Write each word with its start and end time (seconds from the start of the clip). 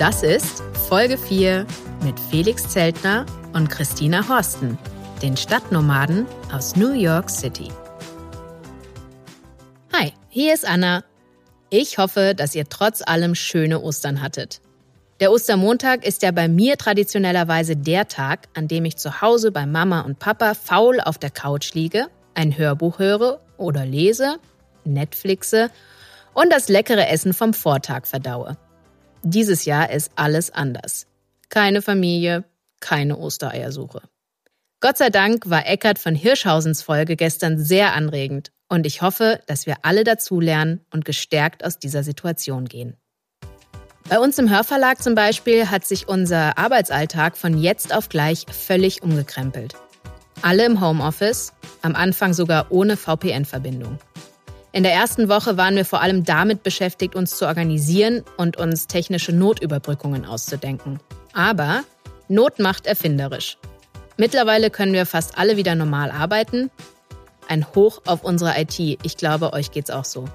Das 0.00 0.22
ist 0.22 0.62
Folge 0.88 1.18
4 1.18 1.66
mit 2.02 2.18
Felix 2.18 2.66
Zeltner 2.66 3.26
und 3.52 3.68
Christina 3.68 4.26
Horsten, 4.26 4.78
den 5.20 5.36
Stadtnomaden 5.36 6.24
aus 6.50 6.74
New 6.74 6.94
York 6.94 7.28
City. 7.28 7.68
Hi, 9.92 10.14
hier 10.30 10.54
ist 10.54 10.66
Anna. 10.66 11.04
Ich 11.68 11.98
hoffe, 11.98 12.32
dass 12.34 12.54
ihr 12.54 12.66
trotz 12.66 13.02
allem 13.02 13.34
schöne 13.34 13.82
Ostern 13.82 14.22
hattet. 14.22 14.62
Der 15.20 15.32
Ostermontag 15.32 16.06
ist 16.06 16.22
ja 16.22 16.30
bei 16.30 16.48
mir 16.48 16.78
traditionellerweise 16.78 17.76
der 17.76 18.08
Tag, 18.08 18.48
an 18.54 18.68
dem 18.68 18.86
ich 18.86 18.96
zu 18.96 19.20
Hause 19.20 19.52
bei 19.52 19.66
Mama 19.66 20.00
und 20.00 20.18
Papa 20.18 20.54
faul 20.54 21.02
auf 21.02 21.18
der 21.18 21.30
Couch 21.30 21.74
liege, 21.74 22.06
ein 22.32 22.56
Hörbuch 22.56 23.00
höre 23.00 23.42
oder 23.58 23.84
lese, 23.84 24.38
Netflixe 24.82 25.70
und 26.32 26.50
das 26.50 26.70
leckere 26.70 27.06
Essen 27.08 27.34
vom 27.34 27.52
Vortag 27.52 28.06
verdaue. 28.06 28.56
Dieses 29.22 29.64
Jahr 29.66 29.90
ist 29.90 30.12
alles 30.16 30.50
anders. 30.50 31.06
Keine 31.50 31.82
Familie, 31.82 32.44
keine 32.80 33.18
Ostereiersuche. 33.18 34.02
Gott 34.80 34.96
sei 34.96 35.10
Dank 35.10 35.50
war 35.50 35.66
Eckart 35.66 35.98
von 35.98 36.14
Hirschhausens 36.14 36.82
Folge 36.82 37.16
gestern 37.16 37.58
sehr 37.58 37.94
anregend 37.94 38.50
und 38.68 38.86
ich 38.86 39.02
hoffe, 39.02 39.40
dass 39.46 39.66
wir 39.66 39.76
alle 39.82 40.04
dazulernen 40.04 40.80
und 40.90 41.04
gestärkt 41.04 41.64
aus 41.64 41.78
dieser 41.78 42.02
Situation 42.02 42.64
gehen. 42.64 42.96
Bei 44.08 44.18
uns 44.18 44.38
im 44.38 44.48
Hörverlag 44.48 45.02
zum 45.02 45.14
Beispiel 45.14 45.70
hat 45.70 45.84
sich 45.84 46.08
unser 46.08 46.56
Arbeitsalltag 46.56 47.36
von 47.36 47.58
jetzt 47.58 47.94
auf 47.94 48.08
gleich 48.08 48.46
völlig 48.50 49.02
umgekrempelt. 49.02 49.74
Alle 50.40 50.64
im 50.64 50.80
Homeoffice, 50.80 51.52
am 51.82 51.94
Anfang 51.94 52.32
sogar 52.32 52.72
ohne 52.72 52.96
VPN-Verbindung. 52.96 53.98
In 54.72 54.84
der 54.84 54.92
ersten 54.92 55.28
Woche 55.28 55.56
waren 55.56 55.74
wir 55.74 55.84
vor 55.84 56.00
allem 56.00 56.24
damit 56.24 56.62
beschäftigt, 56.62 57.16
uns 57.16 57.36
zu 57.36 57.46
organisieren 57.46 58.22
und 58.36 58.56
uns 58.56 58.86
technische 58.86 59.32
Notüberbrückungen 59.32 60.24
auszudenken. 60.24 61.00
Aber 61.32 61.82
Not 62.30 62.60
macht 62.60 62.86
erfinderisch. 62.86 63.58
Mittlerweile 64.16 64.70
können 64.70 64.92
wir 64.92 65.04
fast 65.04 65.36
alle 65.36 65.56
wieder 65.56 65.74
normal 65.74 66.12
arbeiten. 66.12 66.70
Ein 67.48 67.66
Hoch 67.74 68.02
auf 68.06 68.22
unsere 68.22 68.56
IT. 68.60 68.78
Ich 68.78 69.16
glaube, 69.16 69.52
euch 69.52 69.72
geht's 69.72 69.90
auch 69.90 70.04
so. 70.04 70.26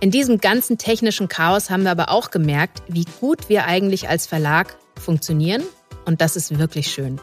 In 0.00 0.10
diesem 0.10 0.38
ganzen 0.38 0.76
technischen 0.76 1.28
Chaos 1.28 1.70
haben 1.70 1.84
wir 1.84 1.90
aber 1.90 2.10
auch 2.10 2.30
gemerkt, 2.30 2.82
wie 2.88 3.06
gut 3.20 3.48
wir 3.48 3.64
eigentlich 3.64 4.10
als 4.10 4.26
Verlag 4.26 4.76
funktionieren. 4.98 5.62
Und 6.04 6.20
das 6.20 6.36
ist 6.36 6.58
wirklich 6.58 6.88
schön. 6.88 7.18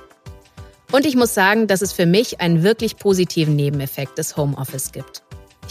Und 0.92 1.06
ich 1.06 1.16
muss 1.16 1.36
sagen, 1.36 1.68
dass 1.68 1.84
es 1.84 1.94
für 1.94 2.08
mich 2.08 2.42
einen 2.42 2.64
wirklich 2.64 2.98
positiven 2.98 3.56
Nebeneffekt 3.56 4.18
des 4.18 4.38
Homeoffice 4.38 4.92
gibt. 4.92 5.27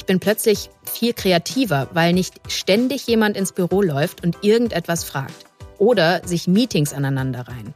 Ich 0.07 0.09
bin 0.09 0.21
plötzlich 0.21 0.71
viel 0.85 1.15
kreativer, 1.15 1.89
weil 1.93 2.13
nicht 2.13 2.35
ständig 2.47 3.09
jemand 3.09 3.37
ins 3.37 3.51
Büro 3.51 3.83
läuft 3.83 4.23
und 4.23 4.37
irgendetwas 4.45 5.03
fragt 5.03 5.47
oder 5.79 6.25
sich 6.25 6.47
Meetings 6.47 6.93
aneinander 6.93 7.49
rein. 7.49 7.75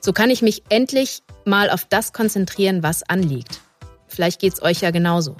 So 0.00 0.12
kann 0.12 0.30
ich 0.30 0.42
mich 0.42 0.62
endlich 0.68 1.24
mal 1.44 1.70
auf 1.70 1.86
das 1.86 2.12
konzentrieren, 2.12 2.84
was 2.84 3.02
anliegt. 3.02 3.58
Vielleicht 4.06 4.40
geht's 4.40 4.62
euch 4.62 4.82
ja 4.82 4.92
genauso. 4.92 5.36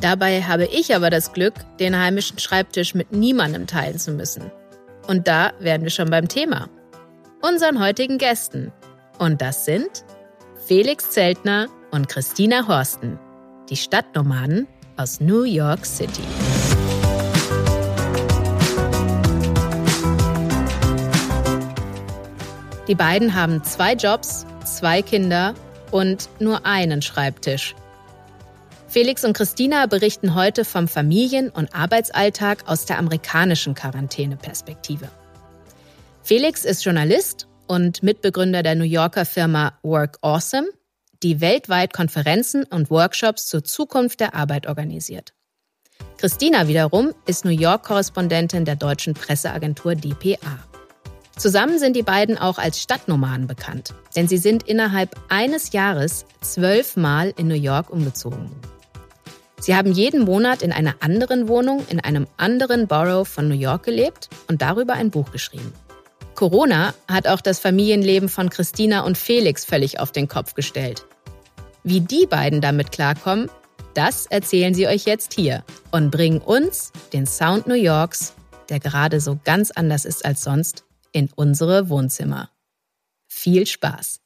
Dabei 0.00 0.42
habe 0.42 0.64
ich 0.64 0.92
aber 0.92 1.10
das 1.10 1.32
Glück, 1.32 1.54
den 1.78 1.96
heimischen 1.96 2.40
Schreibtisch 2.40 2.96
mit 2.96 3.12
niemandem 3.12 3.68
teilen 3.68 4.00
zu 4.00 4.10
müssen. 4.10 4.50
Und 5.06 5.28
da 5.28 5.52
werden 5.60 5.84
wir 5.84 5.90
schon 5.90 6.10
beim 6.10 6.26
Thema. 6.26 6.68
Unseren 7.40 7.80
heutigen 7.80 8.18
Gästen. 8.18 8.72
Und 9.20 9.42
das 9.42 9.64
sind 9.64 10.04
Felix 10.66 11.10
Zeltner 11.10 11.68
und 11.92 12.08
Christina 12.08 12.66
Horsten, 12.66 13.20
die 13.70 13.76
Stadtnomaden 13.76 14.66
aus 14.98 15.20
New 15.20 15.44
York 15.44 15.86
City. 15.86 16.22
Die 22.88 22.94
beiden 22.94 23.34
haben 23.34 23.62
zwei 23.64 23.94
Jobs, 23.94 24.46
zwei 24.64 25.02
Kinder 25.02 25.54
und 25.90 26.28
nur 26.40 26.66
einen 26.66 27.02
Schreibtisch. 27.02 27.74
Felix 28.88 29.24
und 29.24 29.34
Christina 29.34 29.86
berichten 29.86 30.34
heute 30.34 30.64
vom 30.64 30.88
Familien- 30.88 31.50
und 31.50 31.74
Arbeitsalltag 31.74 32.64
aus 32.66 32.86
der 32.86 32.98
amerikanischen 32.98 33.74
Quarantäneperspektive. 33.74 35.08
Felix 36.22 36.64
ist 36.64 36.84
Journalist 36.84 37.46
und 37.66 38.02
Mitbegründer 38.02 38.62
der 38.62 38.74
New 38.74 38.84
Yorker 38.84 39.26
Firma 39.26 39.78
Work 39.82 40.18
Awesome 40.22 40.68
die 41.22 41.40
weltweit 41.40 41.92
Konferenzen 41.92 42.64
und 42.64 42.90
Workshops 42.90 43.46
zur 43.46 43.64
Zukunft 43.64 44.20
der 44.20 44.34
Arbeit 44.34 44.66
organisiert. 44.66 45.34
Christina 46.16 46.68
wiederum 46.68 47.12
ist 47.26 47.44
New 47.44 47.50
York-Korrespondentin 47.50 48.64
der 48.64 48.76
deutschen 48.76 49.14
Presseagentur 49.14 49.94
dpa. 49.94 50.58
Zusammen 51.36 51.78
sind 51.78 51.94
die 51.94 52.02
beiden 52.02 52.36
auch 52.36 52.58
als 52.58 52.80
Stadtnomaden 52.80 53.46
bekannt, 53.46 53.94
denn 54.16 54.26
sie 54.26 54.38
sind 54.38 54.64
innerhalb 54.64 55.14
eines 55.28 55.72
Jahres 55.72 56.26
zwölfmal 56.40 57.32
in 57.36 57.46
New 57.46 57.54
York 57.54 57.90
umgezogen. 57.90 58.50
Sie 59.60 59.74
haben 59.74 59.92
jeden 59.92 60.24
Monat 60.24 60.62
in 60.62 60.72
einer 60.72 60.96
anderen 61.00 61.48
Wohnung 61.48 61.84
in 61.88 62.00
einem 62.00 62.26
anderen 62.36 62.86
Borough 62.86 63.28
von 63.28 63.48
New 63.48 63.56
York 63.56 63.84
gelebt 63.84 64.28
und 64.48 64.62
darüber 64.62 64.94
ein 64.94 65.10
Buch 65.10 65.30
geschrieben. 65.32 65.72
Corona 66.38 66.94
hat 67.08 67.26
auch 67.26 67.40
das 67.40 67.58
Familienleben 67.58 68.28
von 68.28 68.48
Christina 68.48 69.00
und 69.00 69.18
Felix 69.18 69.64
völlig 69.64 69.98
auf 69.98 70.12
den 70.12 70.28
Kopf 70.28 70.54
gestellt. 70.54 71.04
Wie 71.82 72.00
die 72.00 72.26
beiden 72.26 72.60
damit 72.60 72.92
klarkommen, 72.92 73.50
das 73.94 74.26
erzählen 74.26 74.72
sie 74.72 74.86
euch 74.86 75.04
jetzt 75.04 75.34
hier 75.34 75.64
und 75.90 76.12
bringen 76.12 76.40
uns, 76.40 76.92
den 77.12 77.26
Sound 77.26 77.66
New 77.66 77.74
Yorks, 77.74 78.34
der 78.68 78.78
gerade 78.78 79.20
so 79.20 79.40
ganz 79.42 79.72
anders 79.72 80.04
ist 80.04 80.24
als 80.24 80.44
sonst, 80.44 80.84
in 81.10 81.28
unsere 81.34 81.88
Wohnzimmer. 81.88 82.50
Viel 83.26 83.66
Spaß! 83.66 84.20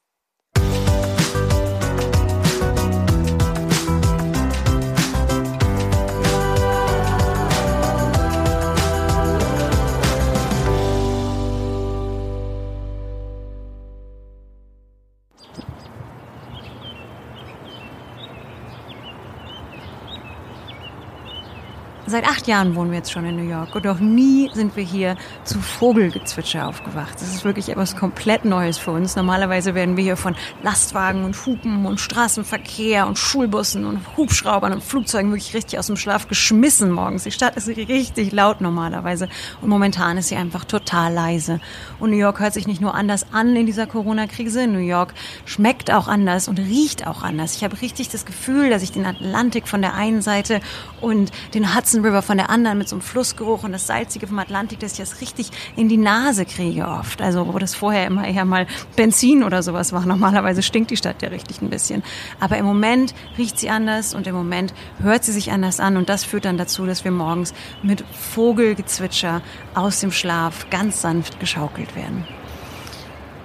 Acht 22.43 22.49
Jahren 22.49 22.75
wohnen 22.75 22.91
wir 22.91 22.99
jetzt 22.99 23.13
schon 23.13 23.25
in 23.25 23.37
New 23.37 23.49
York 23.49 23.73
und 23.77 23.85
noch 23.85 24.01
nie 24.01 24.51
sind 24.53 24.75
wir 24.75 24.83
hier 24.83 25.17
zu 25.45 25.61
Vogelgezwitscher 25.61 26.67
aufgewacht. 26.67 27.15
Das 27.15 27.33
ist 27.33 27.45
wirklich 27.45 27.69
etwas 27.69 27.95
komplett 27.95 28.45
Neues 28.45 28.79
für 28.79 28.91
uns. 28.91 29.15
Normalerweise 29.15 29.77
werden 29.77 29.97
wir 29.97 30.03
hier 30.03 30.17
von 30.17 30.35
Lastwagen 30.65 31.23
und 31.23 31.37
Hupen 31.47 31.87
und 31.87 32.01
Straßenverkehr 32.01 33.07
und 33.07 33.17
Schulbussen 33.17 33.85
und 33.85 34.01
Hubschraubern 34.17 34.73
und 34.73 34.83
Flugzeugen 34.83 35.31
wirklich 35.31 35.55
richtig 35.55 35.79
aus 35.79 35.87
dem 35.87 35.97
Schlaf 35.97 36.27
geschmissen 36.27 36.91
morgens. 36.91 37.23
Die 37.23 37.31
Stadt 37.31 37.55
ist 37.55 37.69
richtig 37.69 38.33
laut 38.33 38.61
normalerweise 38.61 39.29
und 39.61 39.69
momentan 39.69 40.19
ist 40.19 40.27
sie 40.27 40.37
einfach 40.37 40.65
total 40.65 41.13
leise. 41.13 41.61
Und 42.01 42.11
New 42.11 42.17
York 42.17 42.41
hört 42.41 42.55
sich 42.55 42.67
nicht 42.67 42.81
nur 42.81 42.97
anders 42.97 43.27
an 43.31 43.55
in 43.55 43.67
dieser 43.67 43.87
Corona-Krise. 43.87 44.67
New 44.67 44.79
York 44.79 45.15
schmeckt 45.45 45.93
auch 45.93 46.09
anders 46.09 46.49
und 46.49 46.59
riecht 46.59 47.07
auch 47.07 47.23
anders. 47.23 47.55
Ich 47.55 47.63
habe 47.63 47.81
richtig 47.81 48.09
das 48.09 48.27
Gefühl, 48.27 48.69
dass 48.69 48.83
ich 48.83 48.91
den 48.91 49.07
Atlantik 49.07 49.69
von 49.69 49.81
der 49.81 49.95
einen 49.95 50.23
Seite 50.23 50.61
und 51.01 51.31
den 51.55 51.77
Hudson 51.77 52.05
River 52.05 52.23
von 52.23 52.32
der 52.37 52.51
anderen 52.51 52.79
mit 52.79 52.89
so 52.89 52.97
einem 52.97 53.03
Flussgeruch 53.03 53.65
und 53.65 53.73
das 53.73 53.87
Salzige 53.87 54.27
vom 54.27 54.39
Atlantik, 54.39 54.81
dass 54.81 54.93
ich 54.93 54.99
das 54.99 55.21
richtig 55.21 55.51
in 55.77 55.89
die 55.89 55.97
Nase 55.97 56.45
kriege 56.45 56.89
oft. 56.89 57.23
Also 57.23 57.53
wo 57.53 57.59
das 57.59 57.75
vorher 57.75 58.07
immer 58.07 58.27
eher 58.27 58.45
mal 58.45 58.67
Benzin 58.97 59.43
oder 59.43 59.63
sowas 59.63 59.93
war. 59.93 60.05
Normalerweise 60.07 60.63
stinkt 60.63 60.91
die 60.91 60.97
Stadt 60.97 61.23
ja 61.23 61.29
richtig 61.29 61.63
ein 61.63 61.71
bisschen. 61.71 62.03
Aber 62.41 62.57
im 62.59 62.65
Moment 62.65 63.15
riecht 63.39 63.59
sie 63.59 63.71
anders 63.71 64.15
und 64.15 64.27
im 64.27 64.35
Moment 64.35 64.75
hört 65.01 65.25
sie 65.25 65.33
sich 65.33 65.53
anders 65.53 65.81
an 65.81 65.97
und 65.97 66.09
das 66.09 66.25
führt 66.25 66.45
dann 66.45 66.59
dazu, 66.59 66.87
dass 66.87 67.05
wir 67.05 67.11
morgens 67.11 67.55
mit 67.83 68.05
Vogelgezwitscher 68.35 69.43
aus 69.75 70.01
dem 70.01 70.13
Schlaf 70.13 70.69
ganz 70.71 71.01
sanft 71.01 71.41
geschaukelt 71.41 71.97
werden. 71.97 72.25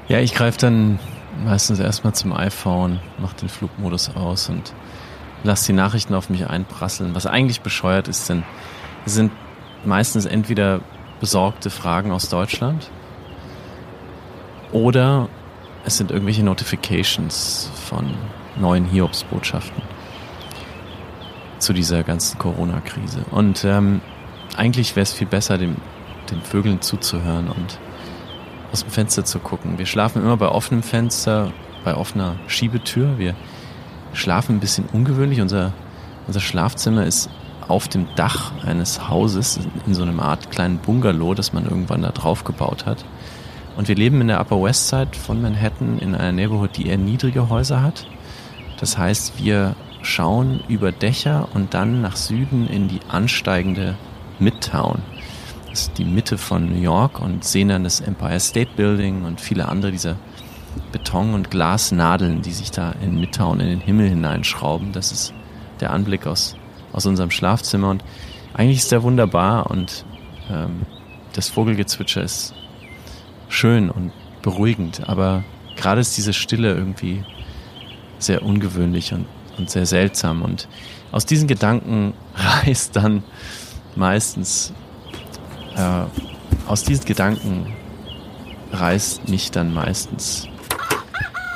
Ja, 0.07 0.19
ich 0.19 0.33
greife 0.33 0.57
dann 0.57 0.99
meistens 1.43 1.79
erstmal 1.79 2.13
zum 2.13 2.33
iPhone, 2.33 2.99
mache 3.17 3.35
den 3.37 3.49
Flugmodus 3.49 4.15
aus 4.15 4.49
und 4.49 4.73
lasse 5.43 5.67
die 5.67 5.73
Nachrichten 5.73 6.13
auf 6.13 6.29
mich 6.29 6.47
einprasseln. 6.47 7.15
Was 7.15 7.25
eigentlich 7.25 7.61
bescheuert 7.61 8.07
ist, 8.07 8.29
denn 8.29 8.43
sind 9.09 9.31
meistens 9.85 10.25
entweder 10.25 10.81
besorgte 11.19 11.69
Fragen 11.69 12.11
aus 12.11 12.29
Deutschland 12.29 12.89
oder 14.71 15.29
es 15.85 15.97
sind 15.97 16.11
irgendwelche 16.11 16.43
Notifications 16.43 17.71
von 17.75 18.13
neuen 18.57 18.85
Hiobsbotschaften 18.85 19.81
zu 21.59 21.73
dieser 21.73 22.03
ganzen 22.03 22.37
Corona-Krise. 22.37 23.25
Und 23.31 23.63
ähm, 23.63 24.01
eigentlich 24.55 24.95
wäre 24.95 25.03
es 25.03 25.13
viel 25.13 25.27
besser, 25.27 25.57
dem, 25.57 25.77
den 26.29 26.41
Vögeln 26.41 26.81
zuzuhören 26.81 27.47
und 27.47 27.79
aus 28.71 28.81
dem 28.81 28.91
Fenster 28.91 29.25
zu 29.25 29.39
gucken. 29.39 29.77
Wir 29.77 29.85
schlafen 29.85 30.21
immer 30.21 30.37
bei 30.37 30.49
offenem 30.49 30.83
Fenster, 30.83 31.51
bei 31.83 31.95
offener 31.95 32.35
Schiebetür. 32.47 33.17
Wir 33.17 33.33
schlafen 34.13 34.57
ein 34.57 34.59
bisschen 34.59 34.85
ungewöhnlich. 34.91 35.41
Unser, 35.41 35.73
unser 36.27 36.41
Schlafzimmer 36.41 37.05
ist 37.05 37.29
auf 37.67 37.87
dem 37.87 38.07
Dach 38.15 38.51
eines 38.65 39.09
Hauses 39.09 39.59
in 39.85 39.93
so 39.93 40.03
einem 40.03 40.19
Art 40.19 40.51
kleinen 40.51 40.77
Bungalow, 40.79 41.33
das 41.33 41.53
man 41.53 41.65
irgendwann 41.65 42.01
da 42.01 42.11
drauf 42.11 42.43
gebaut 42.43 42.85
hat. 42.85 43.05
Und 43.75 43.87
wir 43.87 43.95
leben 43.95 44.21
in 44.21 44.27
der 44.27 44.39
Upper 44.39 44.61
West 44.61 44.87
Side 44.87 45.11
von 45.13 45.41
Manhattan 45.41 45.99
in 45.99 46.15
einer 46.15 46.31
Neighborhood, 46.31 46.77
die 46.77 46.87
eher 46.87 46.97
niedrige 46.97 47.49
Häuser 47.49 47.81
hat. 47.81 48.07
Das 48.79 48.97
heißt, 48.97 49.43
wir 49.43 49.75
schauen 50.01 50.61
über 50.67 50.91
Dächer 50.91 51.49
und 51.53 51.73
dann 51.73 52.01
nach 52.01 52.15
Süden 52.15 52.67
in 52.67 52.87
die 52.87 52.99
ansteigende 53.07 53.95
Midtown. 54.39 55.01
Das 55.69 55.81
ist 55.81 55.97
die 55.97 56.05
Mitte 56.05 56.37
von 56.37 56.69
New 56.69 56.81
York 56.81 57.21
und 57.21 57.43
sehen 57.43 57.67
dann 57.67 57.83
das 57.83 58.01
Empire 58.01 58.39
State 58.39 58.71
Building 58.75 59.25
und 59.25 59.41
viele 59.41 59.67
andere 59.67 59.91
dieser 59.91 60.15
Beton- 60.91 61.33
und 61.33 61.51
Glasnadeln, 61.51 62.41
die 62.41 62.51
sich 62.51 62.71
da 62.71 62.93
in 63.01 63.19
Midtown 63.19 63.59
in 63.59 63.67
den 63.67 63.79
Himmel 63.79 64.09
hineinschrauben. 64.09 64.91
Das 64.91 65.11
ist 65.11 65.33
der 65.79 65.91
Anblick 65.91 66.25
aus, 66.25 66.55
aus 66.97 67.05
unserem 67.05 67.29
Schlafzimmer 67.29 67.91
und 67.91 68.03
eigentlich 68.55 68.79
ist 68.79 68.91
der 68.91 69.03
wunderbar 69.03 69.69
und 69.69 70.03
ähm, 70.49 70.81
das 71.33 71.47
Vogelgezwitscher 71.47 72.23
ist 72.23 72.55
schön 73.49 73.91
und 73.91 74.11
beruhigend, 74.41 75.07
aber 75.07 75.43
gerade 75.75 76.01
ist 76.01 76.17
diese 76.17 76.33
Stille 76.33 76.73
irgendwie 76.73 77.23
sehr 78.17 78.41
ungewöhnlich 78.41 79.13
und, 79.13 79.27
und 79.59 79.69
sehr 79.69 79.85
seltsam 79.85 80.41
und 80.41 80.67
aus 81.11 81.27
diesen 81.27 81.47
Gedanken 81.47 82.13
reißt 82.65 82.95
dann 82.95 83.23
meistens 83.95 84.73
äh, 85.75 86.05
aus 86.67 86.83
diesen 86.83 87.05
Gedanken 87.05 87.75
reißt 88.71 89.29
mich 89.29 89.51
dann 89.51 89.71
meistens 89.71 90.47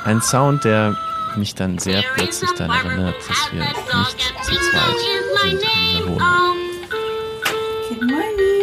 ein 0.04 0.22
Sound, 0.22 0.64
der 0.64 0.96
mich 1.36 1.56
dann 1.56 1.78
sehr 1.78 2.02
plötzlich 2.14 2.50
daran 2.52 2.76
erinnert, 2.86 3.16
dass 3.28 3.52
wir 3.52 3.60
nicht 3.62 4.34
zu 4.44 4.52
zweit 4.52 5.21
sind 5.42 5.52
in 5.54 5.58
dieser 5.58 6.06
Wohnung. 6.06 6.58
Good 7.88 8.02
morning. 8.02 8.62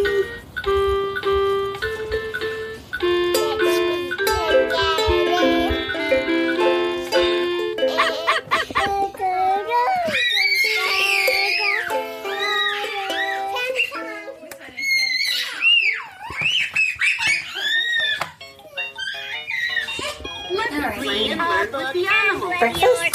Old 22.61 23.08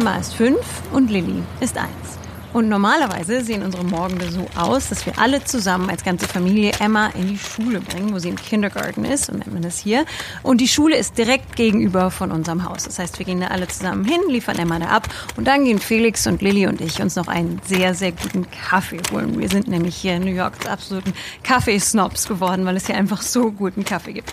Emma 0.00 0.16
ist 0.16 0.32
fünf 0.32 0.82
und 0.92 1.10
Lilly 1.10 1.42
ist 1.60 1.76
eins. 1.76 1.90
Und 2.54 2.70
normalerweise 2.70 3.44
sehen 3.44 3.62
unsere 3.62 3.84
Morgende 3.84 4.30
so 4.30 4.46
aus, 4.56 4.88
dass 4.88 5.04
wir 5.04 5.18
alle 5.18 5.44
zusammen 5.44 5.90
als 5.90 6.02
ganze 6.04 6.26
Familie 6.26 6.72
Emma 6.80 7.08
in 7.08 7.28
die 7.28 7.36
Schule 7.36 7.82
bringen, 7.82 8.14
wo 8.14 8.18
sie 8.18 8.30
im 8.30 8.36
Kindergarten 8.36 9.04
ist, 9.04 9.26
so 9.26 9.32
nennt 9.34 9.52
man 9.52 9.60
das 9.60 9.78
hier. 9.78 10.06
Und 10.42 10.62
die 10.62 10.68
Schule 10.68 10.96
ist 10.96 11.18
direkt 11.18 11.54
gegenüber 11.54 12.10
von 12.10 12.32
unserem 12.32 12.64
Haus. 12.66 12.84
Das 12.84 12.98
heißt, 12.98 13.18
wir 13.18 13.26
gehen 13.26 13.42
da 13.42 13.48
alle 13.48 13.68
zusammen 13.68 14.06
hin, 14.06 14.22
liefern 14.30 14.58
Emma 14.58 14.78
da 14.78 14.86
ab 14.86 15.06
und 15.36 15.46
dann 15.46 15.66
gehen 15.66 15.78
Felix 15.78 16.26
und 16.26 16.40
Lilly 16.40 16.66
und 16.66 16.80
ich 16.80 17.02
uns 17.02 17.16
noch 17.16 17.28
einen 17.28 17.60
sehr, 17.66 17.94
sehr 17.94 18.12
guten 18.12 18.50
Kaffee 18.50 19.02
holen. 19.12 19.38
Wir 19.38 19.50
sind 19.50 19.68
nämlich 19.68 19.96
hier 19.96 20.14
in 20.14 20.24
New 20.24 20.32
York 20.32 20.62
zu 20.62 20.70
absoluten 20.70 21.12
Kaffeesnobs 21.42 22.26
geworden, 22.26 22.64
weil 22.64 22.78
es 22.78 22.86
hier 22.86 22.96
einfach 22.96 23.20
so 23.20 23.52
guten 23.52 23.84
Kaffee 23.84 24.14
gibt. 24.14 24.32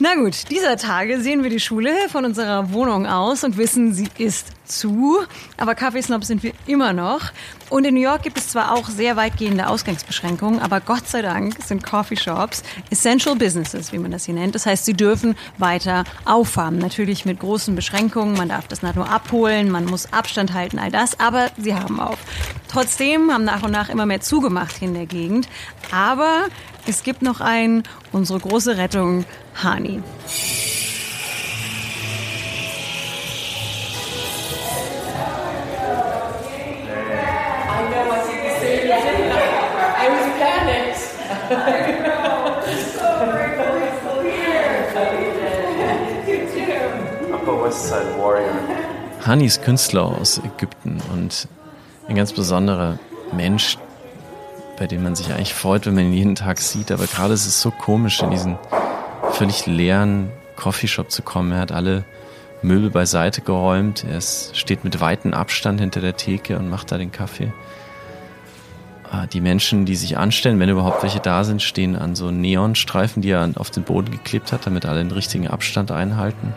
Na 0.00 0.14
gut, 0.14 0.48
dieser 0.48 0.76
Tage 0.76 1.20
sehen 1.20 1.42
wir 1.42 1.50
die 1.50 1.58
Schule 1.58 1.92
von 2.08 2.24
unserer 2.24 2.72
Wohnung 2.72 3.04
aus 3.08 3.42
und 3.42 3.56
wissen, 3.56 3.92
sie 3.92 4.08
ist 4.16 4.52
zu. 4.64 5.18
Aber 5.56 5.74
Kaffeesnobs 5.74 6.28
sind 6.28 6.44
wir 6.44 6.52
immer 6.68 6.92
noch. 6.92 7.32
Und 7.68 7.84
in 7.84 7.94
New 7.94 8.00
York 8.00 8.22
gibt 8.22 8.38
es 8.38 8.48
zwar 8.48 8.76
auch 8.76 8.88
sehr 8.88 9.16
weitgehende 9.16 9.66
Ausgangsbeschränkungen, 9.66 10.60
aber 10.60 10.80
Gott 10.80 11.08
sei 11.08 11.20
Dank 11.20 11.56
sind 11.64 11.82
Coffeeshops 11.82 12.62
Essential 12.90 13.34
Businesses, 13.34 13.92
wie 13.92 13.98
man 13.98 14.12
das 14.12 14.24
hier 14.26 14.34
nennt. 14.34 14.54
Das 14.54 14.66
heißt, 14.66 14.84
sie 14.84 14.94
dürfen 14.94 15.34
weiter 15.58 16.04
aufhaben. 16.24 16.78
Natürlich 16.78 17.24
mit 17.24 17.40
großen 17.40 17.74
Beschränkungen. 17.74 18.36
Man 18.36 18.50
darf 18.50 18.68
das 18.68 18.82
nicht 18.82 18.94
nur 18.94 19.10
abholen, 19.10 19.68
man 19.68 19.84
muss 19.84 20.12
Abstand 20.12 20.54
halten, 20.54 20.78
all 20.78 20.92
das. 20.92 21.18
Aber 21.18 21.50
sie 21.56 21.74
haben 21.74 21.98
auf. 21.98 22.18
Trotzdem 22.68 23.32
haben 23.32 23.44
nach 23.44 23.62
und 23.62 23.70
nach 23.70 23.88
immer 23.88 24.04
mehr 24.04 24.20
zugemacht 24.20 24.76
hier 24.78 24.88
in 24.88 24.94
der 24.94 25.06
Gegend. 25.06 25.48
Aber 25.90 26.44
es 26.86 27.02
gibt 27.02 27.22
noch 27.22 27.40
einen, 27.40 27.82
unsere 28.12 28.38
große 28.38 28.76
Rettung, 28.76 29.24
Hani. 29.62 30.02
Upper 47.32 47.64
West 47.64 47.88
Side 47.88 48.14
Warrior. 48.18 48.46
Hani 49.26 49.46
ist 49.46 49.62
Künstler 49.62 50.04
aus 50.04 50.38
Ägypten 50.38 51.00
und 51.12 51.48
ein 52.08 52.16
ganz 52.16 52.32
besonderer 52.32 52.98
Mensch, 53.32 53.78
bei 54.78 54.86
dem 54.86 55.02
man 55.02 55.14
sich 55.14 55.32
eigentlich 55.32 55.54
freut, 55.54 55.86
wenn 55.86 55.94
man 55.94 56.04
ihn 56.04 56.12
jeden 56.12 56.34
Tag 56.34 56.60
sieht. 56.60 56.90
Aber 56.90 57.06
gerade 57.06 57.34
ist 57.34 57.46
es 57.46 57.60
so 57.60 57.70
komisch, 57.70 58.22
in 58.22 58.30
diesen 58.30 58.58
völlig 59.32 59.66
leeren 59.66 60.30
Coffeeshop 60.56 61.10
zu 61.10 61.22
kommen. 61.22 61.52
Er 61.52 61.60
hat 61.60 61.72
alle 61.72 62.04
Möbel 62.62 62.90
beiseite 62.90 63.42
geräumt. 63.42 64.04
Er 64.04 64.18
ist, 64.18 64.56
steht 64.56 64.84
mit 64.84 65.00
weitem 65.00 65.34
Abstand 65.34 65.80
hinter 65.80 66.00
der 66.00 66.16
Theke 66.16 66.58
und 66.58 66.70
macht 66.70 66.90
da 66.90 66.98
den 66.98 67.12
Kaffee. 67.12 67.52
Ah, 69.10 69.26
Die 69.26 69.40
Menschen, 69.40 69.84
die 69.84 69.96
sich 69.96 70.18
anstellen, 70.18 70.58
wenn 70.58 70.68
überhaupt 70.68 71.02
welche 71.02 71.20
da 71.20 71.44
sind, 71.44 71.62
stehen 71.62 71.96
an 71.96 72.14
so 72.14 72.30
Neonstreifen, 72.30 73.22
die 73.22 73.30
er 73.30 73.48
auf 73.56 73.70
den 73.70 73.82
Boden 73.82 74.10
geklebt 74.10 74.52
hat, 74.52 74.66
damit 74.66 74.86
alle 74.86 74.98
den 74.98 75.12
richtigen 75.12 75.48
Abstand 75.48 75.90
einhalten. 75.90 76.54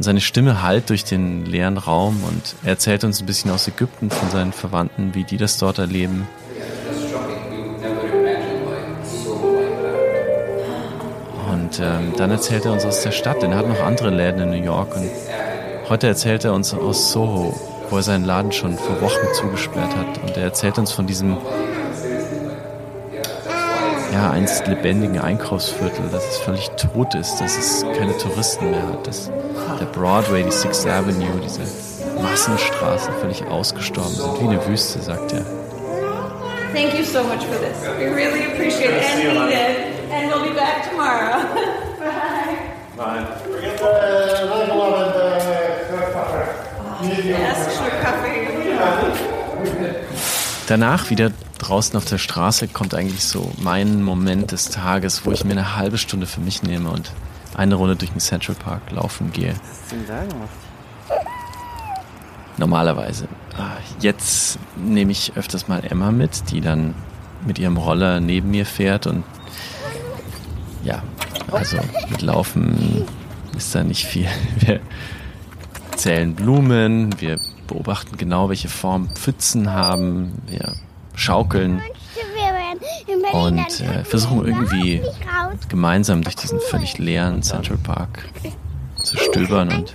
Und 0.00 0.04
seine 0.04 0.22
Stimme 0.22 0.62
hallt 0.62 0.88
durch 0.88 1.04
den 1.04 1.44
leeren 1.44 1.76
Raum 1.76 2.24
und 2.26 2.54
er 2.62 2.70
erzählt 2.70 3.04
uns 3.04 3.20
ein 3.20 3.26
bisschen 3.26 3.50
aus 3.50 3.68
Ägypten 3.68 4.08
von 4.08 4.30
seinen 4.30 4.54
Verwandten, 4.54 5.14
wie 5.14 5.24
die 5.24 5.36
das 5.36 5.58
dort 5.58 5.78
erleben. 5.78 6.26
Und 11.52 11.80
ähm, 11.80 12.14
dann 12.16 12.30
erzählt 12.30 12.64
er 12.64 12.72
uns 12.72 12.86
aus 12.86 13.02
der 13.02 13.10
Stadt, 13.10 13.42
denn 13.42 13.52
er 13.52 13.58
hat 13.58 13.68
noch 13.68 13.82
andere 13.82 14.08
Läden 14.08 14.40
in 14.40 14.48
New 14.48 14.64
York. 14.64 14.96
Und 14.96 15.10
heute 15.90 16.06
erzählt 16.06 16.46
er 16.46 16.54
uns 16.54 16.72
aus 16.72 17.12
Soho, 17.12 17.60
wo 17.90 17.96
er 17.98 18.02
seinen 18.02 18.24
Laden 18.24 18.52
schon 18.52 18.78
vor 18.78 19.02
Wochen 19.02 19.26
zugesperrt 19.34 19.94
hat. 19.94 20.22
Und 20.22 20.34
er 20.34 20.44
erzählt 20.44 20.78
uns 20.78 20.92
von 20.92 21.06
diesem 21.06 21.36
ja, 24.20 24.30
einst 24.32 24.66
lebendigen 24.66 25.18
Einkaufsviertel, 25.18 26.08
dass 26.12 26.24
es 26.28 26.38
völlig 26.38 26.68
tot 26.70 27.14
ist, 27.14 27.40
dass 27.40 27.56
es 27.56 27.86
keine 27.96 28.16
Touristen 28.18 28.70
mehr 28.70 28.82
hat, 28.82 29.06
dass 29.06 29.30
der 29.80 29.86
Broadway, 29.86 30.42
die 30.42 30.50
Sixth 30.50 30.86
Avenue, 30.86 31.40
diese 31.42 31.62
Massenstraßen 32.20 33.14
völlig 33.20 33.42
ausgestorben 33.46 34.10
sind, 34.10 34.40
wie 34.40 34.48
eine 34.48 34.66
Wüste, 34.66 35.00
sagt 35.00 35.32
er. 35.32 35.44
Thank 36.74 36.94
you 36.94 37.04
so 37.04 37.22
much 37.24 37.44
for 37.46 37.58
this. 37.58 37.82
We 37.98 38.14
really 38.14 38.44
appreciate 38.52 38.90
it 38.90 39.04
and 39.10 39.22
need 39.24 39.52
it. 39.52 40.12
And 40.12 40.30
we'll 40.30 40.48
be 40.48 40.54
back 40.54 40.88
tomorrow. 40.90 41.40
Der 47.02 47.38
erste 47.38 47.70
Schluck 47.70 48.02
Kaffee. 48.02 48.48
Danach 50.68 51.10
wieder 51.10 51.30
draußen 51.70 51.96
auf 51.96 52.04
der 52.04 52.18
Straße 52.18 52.66
kommt 52.66 52.94
eigentlich 52.94 53.22
so 53.22 53.52
mein 53.58 54.02
Moment 54.02 54.50
des 54.50 54.70
Tages, 54.70 55.24
wo 55.24 55.30
ich 55.30 55.44
mir 55.44 55.52
eine 55.52 55.76
halbe 55.76 55.98
Stunde 55.98 56.26
für 56.26 56.40
mich 56.40 56.64
nehme 56.64 56.90
und 56.90 57.12
eine 57.54 57.76
Runde 57.76 57.94
durch 57.94 58.10
den 58.10 58.18
Central 58.18 58.56
Park 58.56 58.90
laufen 58.90 59.30
gehe. 59.30 59.54
Normalerweise. 62.56 63.28
Ah, 63.56 63.76
Jetzt 64.00 64.58
nehme 64.76 65.12
ich 65.12 65.36
öfters 65.36 65.68
mal 65.68 65.84
Emma 65.84 66.10
mit, 66.10 66.50
die 66.50 66.60
dann 66.60 66.94
mit 67.46 67.60
ihrem 67.60 67.76
Roller 67.76 68.18
neben 68.18 68.50
mir 68.50 68.66
fährt 68.66 69.06
und 69.06 69.22
ja, 70.82 71.04
also 71.52 71.78
mit 72.10 72.20
Laufen 72.20 73.04
ist 73.56 73.72
da 73.76 73.84
nicht 73.84 74.06
viel. 74.06 74.26
Wir 74.58 74.80
zählen 75.94 76.34
Blumen, 76.34 77.20
wir 77.20 77.38
beobachten 77.66 78.16
genau, 78.16 78.48
welche 78.48 78.68
Form 78.68 79.10
Pfützen 79.10 79.70
haben, 79.70 80.32
wir 80.46 80.74
schaukeln 81.20 81.82
und 83.32 83.80
äh, 83.80 84.04
versuchen 84.04 84.46
irgendwie 84.46 85.02
gemeinsam 85.68 86.22
durch 86.22 86.36
diesen 86.36 86.60
völlig 86.60 86.98
leeren 86.98 87.42
Central 87.42 87.78
Park 87.78 88.28
zu 89.02 89.18
stöbern 89.18 89.70
und 89.72 89.94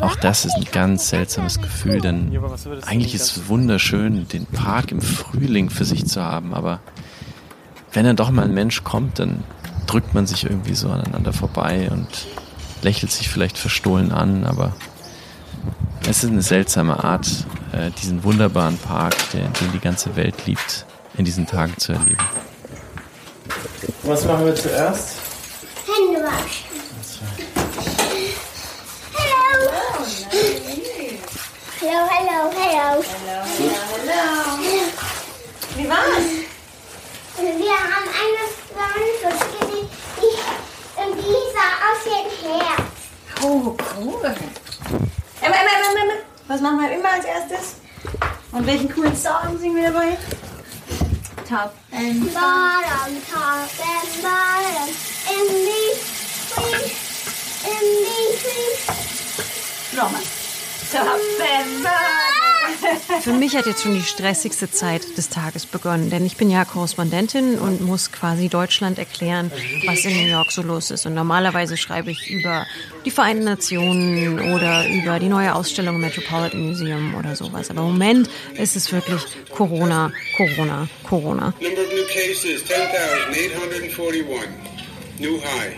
auch 0.00 0.14
das 0.14 0.44
ist 0.44 0.54
ein 0.54 0.66
ganz 0.70 1.08
seltsames 1.08 1.60
Gefühl, 1.60 2.00
denn 2.00 2.38
eigentlich 2.86 3.14
ist 3.14 3.36
es 3.36 3.48
wunderschön, 3.48 4.28
den 4.28 4.46
Park 4.46 4.92
im 4.92 5.00
Frühling 5.00 5.70
für 5.70 5.84
sich 5.84 6.06
zu 6.06 6.22
haben, 6.22 6.54
aber 6.54 6.80
wenn 7.92 8.04
dann 8.04 8.16
doch 8.16 8.30
mal 8.30 8.44
ein 8.44 8.54
Mensch 8.54 8.84
kommt, 8.84 9.18
dann 9.18 9.42
drückt 9.86 10.14
man 10.14 10.26
sich 10.26 10.44
irgendwie 10.44 10.74
so 10.74 10.88
aneinander 10.88 11.32
vorbei 11.32 11.90
und 11.90 12.06
lächelt 12.82 13.10
sich 13.10 13.28
vielleicht 13.28 13.58
verstohlen 13.58 14.12
an, 14.12 14.44
aber 14.44 14.74
es 16.08 16.22
ist 16.22 16.30
eine 16.30 16.42
seltsame 16.42 17.02
Art, 17.02 17.28
äh, 17.72 17.90
diesen 17.90 18.22
wunderbaren 18.24 18.78
Park, 18.78 19.14
den, 19.32 19.52
den 19.54 19.72
die 19.72 19.80
ganze 19.80 20.14
Welt 20.16 20.34
liebt, 20.46 20.84
in 21.16 21.24
diesen 21.24 21.46
Tagen 21.46 21.76
zu 21.78 21.92
erleben. 21.92 22.18
Was 24.02 24.24
machen 24.24 24.46
wir 24.46 24.54
zuerst? 24.54 25.16
Hände 25.86 26.22
waschen. 26.22 26.66
Hello. 29.14 29.70
Hello, 31.80 32.08
hello, 32.10 32.50
hello. 32.56 33.04
Wie 35.76 35.88
war's? 35.88 36.48
Wir 37.36 37.78
haben 37.78 38.08
eine 38.08 38.44
Freundin 38.74 39.14
gesehen, 39.22 39.88
die, 40.16 40.36
und 41.00 41.12
die 41.16 41.42
sah 41.54 41.72
aus 41.86 42.00
wie 42.04 42.16
ein 42.18 42.30
Herz. 42.60 42.88
Oh, 43.42 43.76
cool. 43.96 44.34
Emma, 45.40 45.56
Emma, 45.56 45.72
Emma, 45.78 46.00
Emma. 46.02 46.16
Was 46.48 46.62
machen 46.62 46.80
wir 46.80 46.90
immer 46.90 47.12
als 47.12 47.26
erstes? 47.26 47.74
Und 48.52 48.66
welchen 48.66 48.90
coolen 48.90 49.14
Song 49.14 49.58
singen 49.58 49.76
wir 49.76 49.92
dabei? 49.92 50.16
Top 51.46 51.74
and 51.92 52.32
Bottom, 52.32 53.22
top 53.30 53.68
and 53.84 54.22
bottom, 54.22 54.88
in 55.28 55.46
between, 55.68 56.90
in 57.64 57.86
between. 58.32 58.72
Nochmal. 59.94 60.22
Top 60.90 61.20
and 61.38 61.82
bottom. 61.82 62.07
Für 63.20 63.32
mich 63.32 63.56
hat 63.56 63.66
jetzt 63.66 63.82
schon 63.82 63.94
die 63.94 64.02
stressigste 64.02 64.70
Zeit 64.70 65.16
des 65.16 65.28
Tages 65.28 65.66
begonnen, 65.66 66.08
denn 66.08 66.24
ich 66.24 66.36
bin 66.36 66.50
ja 66.50 66.64
Korrespondentin 66.64 67.58
und 67.58 67.80
muss 67.80 68.12
quasi 68.12 68.48
Deutschland 68.48 68.98
erklären, 68.98 69.50
was 69.86 70.04
in 70.04 70.14
New 70.14 70.28
York 70.28 70.52
so 70.52 70.62
los 70.62 70.90
ist. 70.90 71.04
Und 71.04 71.14
normalerweise 71.14 71.76
schreibe 71.76 72.10
ich 72.10 72.30
über 72.30 72.66
die 73.04 73.10
Vereinten 73.10 73.44
Nationen 73.44 74.38
oder 74.54 74.88
über 74.88 75.18
die 75.18 75.28
neue 75.28 75.54
Ausstellung 75.54 75.96
im 75.96 76.00
Metropolitan 76.02 76.60
Museum 76.60 77.14
oder 77.16 77.34
sowas. 77.34 77.70
Aber 77.70 77.80
im 77.80 77.92
Moment 77.92 78.30
ist 78.54 78.76
es 78.76 78.92
wirklich 78.92 79.22
Corona, 79.50 80.12
Corona, 80.36 80.88
Corona. 81.02 81.54
Number 81.60 81.82
of 81.82 81.92
new 81.92 82.06
cases 82.06 82.62
10,841. 82.64 84.48
New 85.18 85.40
high. 85.40 85.76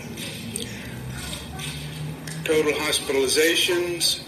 Total 2.43 2.73
hospitalizations 2.87 4.21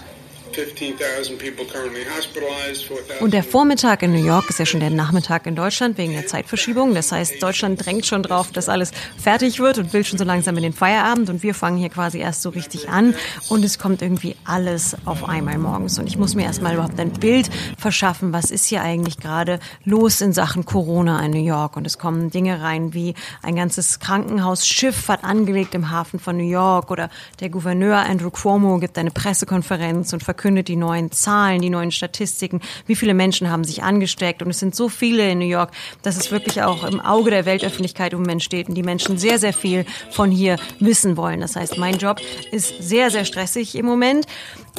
Und 3.20 3.34
der 3.34 3.44
Vormittag 3.44 4.04
in 4.04 4.12
New 4.14 4.24
York 4.24 4.50
ist 4.50 4.60
ja 4.60 4.66
schon 4.66 4.80
der 4.80 4.90
Nachmittag 4.90 5.48
in 5.48 5.56
Deutschland 5.56 5.98
wegen 5.98 6.14
der 6.14 6.28
Zeitverschiebung. 6.28 6.94
Das 6.94 7.12
heißt, 7.12 7.42
Deutschland 7.42 7.84
drängt 7.84 8.06
schon 8.06 8.24
drauf, 8.24 8.52
dass 8.52 8.70
alles 8.70 8.92
fertig 9.18 9.60
wird 9.60 9.80
und 9.80 9.94
will 9.94 10.06
schon 10.06 10.20
so 10.20 10.24
langsam 10.24 10.56
in 10.58 10.64
den 10.64 10.74
Feierabend. 10.74 11.30
Und 11.30 11.44
wir 11.44 11.56
fangen 11.56 11.78
hier 11.78 11.90
quasi 11.90 12.20
erst 12.20 12.42
so 12.42 12.50
richtig 12.50 12.90
an. 12.90 13.16
Und 13.50 13.66
es 13.66 13.80
kommt 13.80 14.02
irgendwie 14.02 14.36
alles 14.46 14.96
auf 15.06 15.28
einmal 15.28 15.58
morgens. 15.58 15.98
Und 15.98 16.08
ich 16.08 16.18
muss 16.18 16.36
mir 16.36 16.44
erstmal 16.44 16.76
überhaupt 16.76 17.00
ein 17.00 17.12
Bild 17.14 17.50
verschaffen, 17.78 18.32
was 18.32 18.52
ist 18.52 18.68
hier 18.68 18.82
eigentlich 18.82 19.18
gerade 19.18 19.60
los 19.86 20.22
in 20.22 20.34
Sachen 20.34 20.66
Corona 20.66 21.24
in 21.26 21.32
New 21.32 21.44
York. 21.44 21.78
Und 21.78 21.88
es 21.88 21.98
kommen 21.98 22.30
Dinge 22.30 22.62
rein 22.62 22.94
wie 22.94 23.16
ein 23.42 23.56
ganzes 23.56 24.00
Krankenhausschiff 24.00 25.08
hat 25.08 25.24
angelegt 25.24 25.74
im 25.74 25.90
Hafen 25.90 26.20
von 26.20 26.38
New 26.38 26.50
York 26.50 26.92
oder 26.92 27.10
der 27.40 27.50
Gouverneur 27.50 27.98
Andrew 27.98 28.30
Cuomo 28.30 28.78
gibt 28.78 28.98
eine 28.98 29.12
Pressekonferenz 29.12 30.14
und 30.14 30.24
verkündet 30.24 30.43
die 30.52 30.76
neuen 30.76 31.12
Zahlen, 31.12 31.62
die 31.62 31.70
neuen 31.70 31.92
Statistiken, 31.92 32.62
wie 32.86 32.96
viele 32.96 33.14
Menschen 33.14 33.50
haben 33.50 33.64
sich 33.64 33.84
angesteckt. 33.84 34.42
Und 34.42 34.50
es 34.50 34.60
sind 34.60 34.76
so 34.76 34.90
viele 34.90 35.30
in 35.30 35.40
New 35.40 35.46
York, 35.46 35.72
dass 36.02 36.18
es 36.18 36.32
wirklich 36.32 36.62
auch 36.62 36.84
im 36.84 37.00
Auge 37.00 37.32
der 37.32 37.46
Weltöffentlichkeit 37.46 38.14
im 38.14 38.20
Moment 38.20 38.44
steht 38.44 38.70
und 38.70 38.76
die 38.76 38.84
Menschen 38.84 39.18
sehr, 39.18 39.40
sehr 39.40 39.54
viel 39.54 39.86
von 40.12 40.32
hier 40.32 40.58
wissen 40.80 41.18
wollen. 41.18 41.40
Das 41.40 41.56
heißt, 41.56 41.78
mein 41.78 41.98
Job 41.98 42.20
ist 42.52 42.82
sehr, 42.82 43.10
sehr 43.10 43.26
stressig 43.26 43.76
im 43.76 43.86
Moment. 43.86 44.26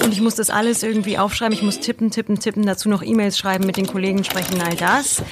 Und 0.03 0.13
ich 0.13 0.21
muss 0.21 0.35
das 0.35 0.51
alles 0.51 0.83
irgendwie 0.83 1.19
aufschreiben. 1.19 1.55
Ich 1.55 1.63
muss 1.63 1.81
tippen, 1.81 2.11
tippen, 2.11 2.39
tippen, 2.41 2.67
dazu 2.67 2.89
noch 2.89 3.03
E-Mails 3.03 3.39
schreiben, 3.39 3.67
mit 3.67 3.77
den 3.77 3.87
Kollegen 3.87 4.25
sprechen, 4.25 4.61
all 4.61 4.75
das. 4.75 5.23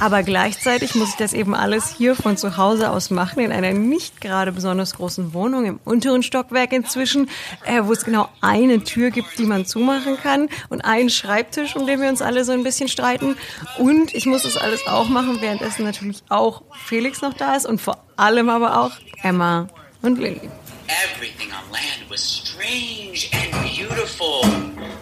Aber 0.00 0.22
gleichzeitig 0.22 0.94
muss 0.94 1.10
ich 1.10 1.16
das 1.16 1.34
eben 1.34 1.54
alles 1.54 1.94
hier 1.94 2.16
von 2.16 2.38
zu 2.38 2.56
Hause 2.56 2.90
aus 2.90 3.10
machen, 3.10 3.40
in 3.40 3.52
einer 3.52 3.72
nicht 3.72 4.22
gerade 4.22 4.50
besonders 4.50 4.94
großen 4.94 5.34
Wohnung 5.34 5.66
im 5.66 5.80
unteren 5.84 6.22
Stockwerk 6.22 6.72
inzwischen, 6.72 7.28
äh, 7.66 7.82
wo 7.84 7.92
es 7.92 8.04
genau 8.06 8.30
eine 8.40 8.82
Tür 8.82 9.10
gibt, 9.10 9.38
die 9.38 9.44
man 9.44 9.66
zumachen 9.66 10.16
kann 10.16 10.48
und 10.70 10.80
einen 10.80 11.10
Schreibtisch, 11.10 11.76
um 11.76 11.86
den 11.86 12.00
wir 12.00 12.08
uns 12.08 12.22
alle 12.22 12.46
so 12.46 12.52
ein 12.52 12.64
bisschen 12.64 12.88
streiten. 12.88 13.36
Und 13.76 14.14
ich 14.14 14.24
muss 14.24 14.44
das 14.44 14.56
alles 14.56 14.86
auch 14.86 15.08
machen, 15.08 15.42
währenddessen 15.42 15.84
natürlich 15.84 16.22
auch 16.30 16.62
Felix 16.86 17.20
noch 17.20 17.34
da 17.34 17.54
ist 17.54 17.66
und 17.66 17.78
vor 17.78 18.02
allem 18.16 18.48
aber 18.48 18.80
auch 18.80 18.92
Emma 19.22 19.68
und 20.00 20.18
Lilly. 20.18 20.48
Everything 20.88 21.50
on 21.52 21.70
land 21.70 22.08
was 22.08 22.42
strange 22.42 23.28
and 23.32 23.52
beautiful, 23.62 24.42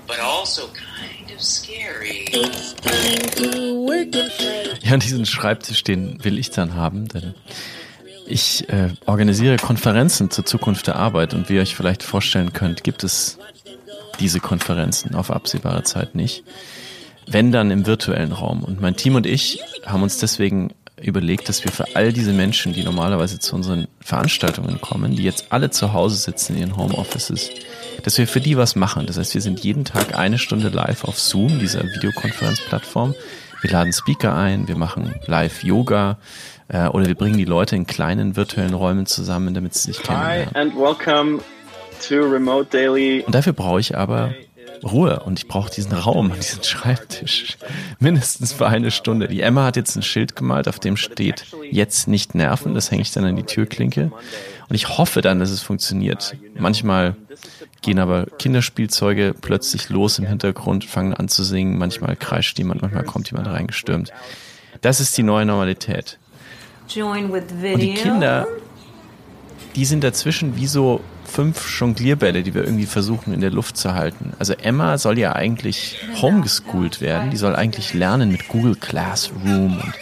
but 0.07 0.19
also 0.19 0.67
kind. 0.69 0.88
Ja, 4.83 4.95
und 4.95 5.05
diesen 5.05 5.27
Schreibtisch, 5.27 5.85
den 5.85 6.23
will 6.25 6.39
ich 6.39 6.51
dann 6.51 6.75
haben, 6.75 7.09
denn 7.09 7.35
ich 8.27 8.69
äh, 8.69 8.91
organisiere 9.07 9.57
Konferenzen 9.57 10.31
zur 10.31 10.45
Zukunft 10.45 10.87
der 10.87 10.97
Arbeit 10.97 11.35
und 11.35 11.49
wie 11.49 11.55
ihr 11.55 11.63
euch 11.63 11.75
vielleicht 11.75 12.03
vorstellen 12.03 12.53
könnt, 12.53 12.85
gibt 12.85 13.05
es 13.05 13.39
diese 14.21 14.41
Konferenzen 14.41 15.15
auf 15.15 15.31
absehbare 15.31 15.83
Zeit 15.85 16.15
nicht. 16.15 16.45
Wenn 17.27 17.53
dann 17.53 17.71
im 17.71 17.87
virtuellen 17.87 18.33
Raum. 18.33 18.65
Und 18.65 18.81
mein 18.81 18.97
Team 18.97 19.15
und 19.15 19.27
ich 19.27 19.61
haben 19.85 20.03
uns 20.03 20.19
deswegen 20.19 20.73
überlegt, 21.01 21.49
dass 21.49 21.65
wir 21.65 21.71
für 21.71 21.95
all 21.95 22.13
diese 22.13 22.33
Menschen, 22.33 22.73
die 22.73 22.83
normalerweise 22.83 23.39
zu 23.39 23.55
unseren 23.55 23.87
Veranstaltungen 24.01 24.81
kommen, 24.81 25.15
die 25.15 25.23
jetzt 25.23 25.47
alle 25.51 25.71
zu 25.71 25.93
Hause 25.93 26.17
sitzen 26.17 26.55
in 26.55 26.61
ihren 26.61 26.77
Homeoffices, 26.77 27.51
dass 28.03 28.19
wir 28.19 28.27
für 28.27 28.41
die 28.41 28.57
was 28.57 28.77
machen. 28.77 29.07
Das 29.07 29.19
heißt, 29.19 29.35
wir 29.35 29.41
sind 29.41 29.61
jeden 29.61 29.85
Tag 29.85 30.17
eine 30.17 30.39
Stunde 30.39 30.69
live 30.69 31.05
auf 31.05 31.19
Zoom, 31.19 31.59
dieser 31.59 31.83
Videokonferenzplattform. 31.85 33.15
Wir 33.61 33.71
laden 33.71 33.93
Speaker 33.93 34.35
ein, 34.37 34.69
wir 34.69 34.77
machen 34.77 35.15
live 35.27 35.65
Yoga 35.65 36.19
äh, 36.69 36.87
oder 36.87 37.07
wir 37.07 37.15
bringen 37.15 37.39
die 37.39 37.45
Leute 37.45 37.75
in 37.77 37.87
kleinen 37.87 38.37
virtuellen 38.37 38.75
Räumen 38.75 39.07
zusammen, 39.07 39.55
damit 39.55 39.75
sie 39.75 39.93
sich 39.93 39.99
Hi 40.01 40.05
kennenlernen. 40.45 40.57
and 40.57 40.77
welcome 40.77 41.41
to 42.09 42.21
Remote 42.21 42.69
Daily. 42.71 43.23
Und 43.27 43.35
dafür 43.35 43.53
brauche 43.53 43.81
ich 43.81 43.97
aber 43.97 44.33
Ruhe 44.85 45.21
und 45.21 45.39
ich 45.39 45.49
brauche 45.49 45.71
diesen 45.71 45.93
Raum 45.93 46.31
und 46.31 46.37
diesen 46.37 46.63
Schreibtisch. 46.63 47.59
Mindestens 47.99 48.53
für 48.53 48.67
eine 48.67 48.91
Stunde. 48.91 49.29
Die 49.29 49.41
Emma 49.41 49.65
hat 49.65 49.77
jetzt 49.77 49.97
ein 49.97 50.03
Schild 50.03 50.37
gemalt, 50.37 50.69
auf 50.69 50.79
dem 50.79 50.97
steht, 50.97 51.47
jetzt 51.71 52.09
nicht 52.09 52.35
nerven. 52.35 52.75
Das 52.75 52.91
hänge 52.91 53.03
ich 53.03 53.13
dann 53.13 53.25
an 53.25 53.37
die 53.37 53.43
Türklinke. 53.45 54.13
Und 54.69 54.75
ich 54.75 54.99
hoffe 54.99 55.21
dann, 55.21 55.39
dass 55.39 55.51
es 55.51 55.63
funktioniert. 55.63 56.37
Manchmal 56.57 57.17
gehen 57.83 57.99
aber 57.99 58.27
Kinderspielzeuge 58.39 59.35
plötzlich 59.41 59.89
los 59.89 60.19
im 60.19 60.27
Hintergrund, 60.27 60.85
fangen 60.85 61.15
an 61.15 61.29
zu 61.29 61.45
singen. 61.45 61.79
Manchmal 61.79 62.17
kreischt 62.17 62.59
jemand, 62.59 62.83
manchmal 62.83 63.05
kommt 63.05 63.31
jemand 63.31 63.49
reingestürmt. 63.49 64.13
Das 64.81 65.01
ist 65.01 65.17
die 65.17 65.23
neue 65.23 65.47
Normalität. 65.47 66.19
Und 66.95 67.81
die 67.81 67.95
Kinder, 67.95 68.47
die 69.77 69.85
sind 69.85 70.05
dazwischen 70.05 70.57
wie 70.57 70.67
so 70.67 71.01
fünf 71.29 71.79
Jonglierbälle, 71.79 72.43
die 72.43 72.55
wir 72.55 72.65
irgendwie 72.65 72.87
versuchen 72.87 73.33
in 73.33 73.41
der 73.41 73.51
Luft 73.51 73.77
zu 73.77 73.95
halten. 73.95 74.33
Also 74.39 74.55
Emma 74.55 74.99
soll 74.99 75.19
ja 75.19 75.35
eigentlich 75.35 75.99
homeschooled 76.21 77.01
werden. 77.01 77.31
Die 77.31 77.37
soll 77.37 77.55
eigentlich 77.55 77.95
lernen 77.95 78.33
mit 78.33 78.49
Google 78.49 78.75
Classroom 78.75 79.79
und 79.81 79.95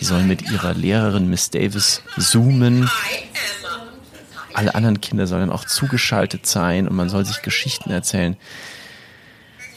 die 0.00 0.04
soll 0.04 0.22
mit 0.22 0.50
ihrer 0.50 0.74
Lehrerin 0.74 1.28
Miss 1.28 1.50
Davis 1.50 2.02
zoomen. 2.18 2.90
Alle 4.54 4.74
anderen 4.74 5.00
Kinder 5.00 5.26
sollen 5.26 5.50
auch 5.50 5.64
zugeschaltet 5.64 6.46
sein 6.46 6.88
und 6.88 6.96
man 6.96 7.08
soll 7.08 7.24
sich 7.24 7.42
Geschichten 7.42 7.90
erzählen. 7.90 8.36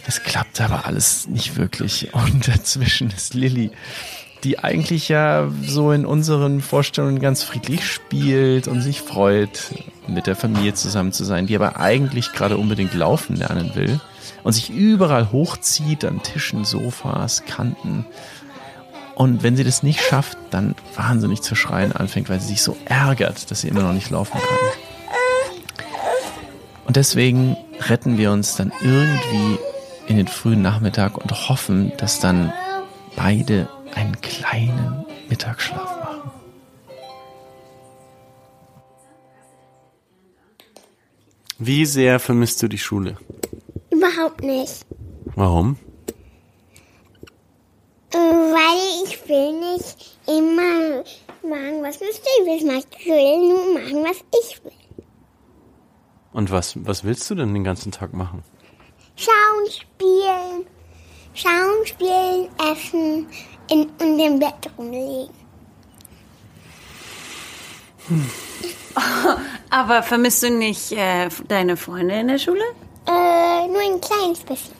Das 0.06 0.24
klappt 0.24 0.62
aber 0.62 0.86
alles 0.86 1.28
nicht 1.28 1.56
wirklich. 1.56 2.14
Und 2.14 2.48
dazwischen 2.48 3.10
ist 3.10 3.34
Lilly, 3.34 3.72
die 4.46 4.60
eigentlich 4.60 5.10
ja 5.10 5.50
so 5.64 5.92
in 5.92 6.06
unseren 6.06 6.62
Vorstellungen 6.62 7.20
ganz 7.20 7.42
friedlich 7.42 7.84
spielt 7.84 8.68
und 8.68 8.82
sich 8.82 9.02
freut, 9.02 9.74
mit 10.08 10.28
der 10.28 10.36
Familie 10.36 10.76
zusammen 10.76 11.12
zu 11.12 11.26
sein, 11.26 11.48
die 11.48 11.56
aber 11.56 11.80
eigentlich 11.80 12.32
gerade 12.32 12.58
unbedingt 12.58 12.94
laufen 12.94 13.36
lernen 13.36 13.72
will 13.74 14.00
und 14.44 14.54
sich 14.54 14.70
überall 14.70 15.32
hochzieht 15.32 16.06
an 16.06 16.22
Tischen, 16.22 16.64
Sofas, 16.64 17.44
Kanten. 17.46 18.06
Und 19.16 19.42
wenn 19.42 19.58
sie 19.58 19.64
das 19.64 19.82
nicht 19.82 20.00
schafft, 20.00 20.38
dann 20.52 20.76
wahnsinnig 20.96 21.42
zu 21.42 21.56
schreien 21.56 21.92
anfängt, 21.92 22.30
weil 22.30 22.40
sie 22.40 22.50
sich 22.50 22.62
so 22.62 22.78
ärgert, 22.86 23.50
dass 23.50 23.62
sie 23.62 23.70
immer 23.70 23.82
noch 23.82 23.94
nicht 23.94 24.12
laufen 24.12 24.40
kann. 24.40 25.86
Und 26.86 26.98
deswegen 26.98 27.58
retten 27.90 28.20
wir 28.20 28.32
uns 28.32 28.56
dann 28.56 28.72
irgendwie 28.84 29.58
in 30.08 30.18
den 30.18 30.28
frühen 30.28 30.62
Nachmittag 30.62 31.18
und 31.18 31.50
hoffen, 31.50 31.94
dass 31.98 32.20
dann 32.20 32.54
beide 33.16 33.68
einen 33.96 34.20
kleinen 34.22 35.06
Mittagsschlaf 35.30 36.00
machen. 36.04 36.32
Wie 41.58 41.86
sehr 41.86 42.20
vermisst 42.20 42.62
du 42.62 42.68
die 42.68 42.78
Schule? 42.78 43.18
Überhaupt 43.90 44.42
nicht. 44.44 44.86
Warum? 45.36 45.78
Äh, 48.14 48.18
Weil 48.18 49.06
ich 49.06 49.28
will 49.28 49.54
nicht 49.76 50.18
immer 50.28 51.04
machen, 51.44 51.82
was 51.82 52.00
du 52.00 52.06
willst. 52.06 52.98
Ich 53.00 53.06
will 53.06 53.50
nur 53.50 53.74
machen, 53.74 54.04
was 54.04 54.18
ich 54.42 54.64
will. 54.64 54.72
Und 56.34 56.52
was, 56.52 56.86
was 56.86 57.06
willst 57.06 57.30
du 57.30 57.36
denn 57.36 57.54
den 57.54 57.64
ganzen 57.64 57.94
Tag 57.94 58.14
machen? 58.14 58.44
Schauen, 59.16 59.72
spielen. 59.72 60.68
Schauen, 61.36 61.86
spielen, 61.86 62.50
essen 62.72 63.28
in, 63.70 63.90
und 64.00 64.20
im 64.20 64.40
Bett 64.40 64.72
rumlegen. 64.78 65.34
Aber 69.70 70.02
vermisst 70.04 70.44
du 70.44 70.50
nicht 70.50 70.92
äh, 70.94 71.30
deine 71.48 71.76
Freunde 71.76 72.16
in 72.16 72.30
der 72.30 72.40
Schule? 72.40 72.64
Äh, 73.08 73.68
nur 73.68 73.82
ein 73.82 74.00
kleines 74.00 74.40
bisschen. 74.40 74.76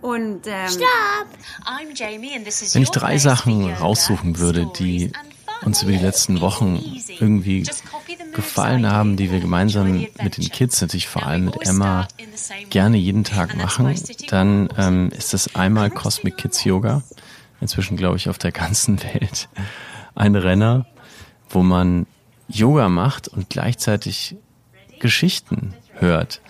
Und 0.00 0.46
ähm, 0.46 0.68
Stopp! 0.68 1.26
Wenn 2.72 2.82
ich 2.82 2.90
drei 2.90 3.18
Sachen 3.18 3.70
raussuchen 3.70 4.38
würde, 4.38 4.70
die 4.78 5.12
uns 5.62 5.82
über 5.82 5.92
die 5.92 5.98
letzten 5.98 6.40
Wochen 6.40 6.82
irgendwie 7.18 7.64
gefallen 8.34 8.90
haben, 8.90 9.16
die 9.16 9.30
wir 9.30 9.40
gemeinsam 9.40 10.06
mit 10.22 10.36
den 10.36 10.48
Kids, 10.50 10.80
natürlich 10.80 11.08
vor 11.08 11.26
allem 11.26 11.46
mit 11.46 11.66
Emma, 11.66 12.08
gerne 12.70 12.96
jeden 12.96 13.24
Tag 13.24 13.56
machen, 13.56 13.94
dann 14.28 14.68
ähm, 14.76 15.10
ist 15.16 15.34
das 15.34 15.54
einmal 15.54 15.90
Cosmic 15.90 16.36
Kids 16.36 16.64
Yoga, 16.64 17.02
inzwischen 17.60 17.96
glaube 17.96 18.16
ich 18.16 18.28
auf 18.28 18.38
der 18.38 18.52
ganzen 18.52 19.02
Welt 19.02 19.48
ein 20.14 20.36
Renner, 20.36 20.86
wo 21.48 21.62
man 21.62 22.06
Yoga 22.48 22.88
macht 22.88 23.28
und 23.28 23.48
gleichzeitig 23.48 24.36
Geschichten 24.98 25.74
hört. 25.94 26.40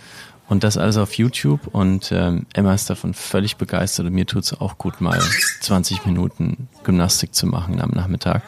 Und 0.49 0.65
das 0.65 0.77
alles 0.77 0.97
auf 0.97 1.15
YouTube 1.15 1.69
und 1.69 2.11
ähm, 2.11 2.47
Emma 2.53 2.75
ist 2.75 2.91
davon 2.91 3.15
völlig 3.15 3.57
begeistert 3.57 4.07
und 4.07 4.15
mir 4.15 4.27
tut 4.27 4.43
es 4.43 4.61
auch 4.61 4.79
gut, 4.79 5.01
mal 5.01 5.21
20 5.61 6.07
Minuten 6.07 6.69
Gymnastik 6.83 7.35
zu 7.35 7.47
machen 7.47 7.81
am 7.81 7.91
Nachmittag. 7.91 8.43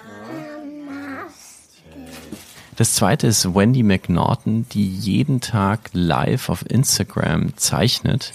Das 2.76 2.94
zweite 2.94 3.26
ist 3.26 3.54
Wendy 3.54 3.82
McNaughton, 3.82 4.66
die 4.70 4.88
jeden 4.88 5.40
Tag 5.40 5.90
live 5.92 6.48
auf 6.48 6.64
Instagram 6.68 7.56
zeichnet. 7.56 8.32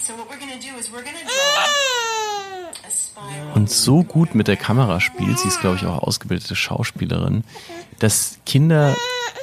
Und 3.54 3.70
so 3.70 4.04
gut 4.04 4.36
mit 4.36 4.46
der 4.46 4.56
Kamera 4.56 5.00
spielt, 5.00 5.38
sie 5.38 5.48
ist 5.48 5.60
glaube 5.60 5.76
ich 5.76 5.86
auch 5.86 5.98
ausgebildete 5.98 6.54
Schauspielerin, 6.54 7.42
dass 7.98 8.38
Kinder 8.46 8.96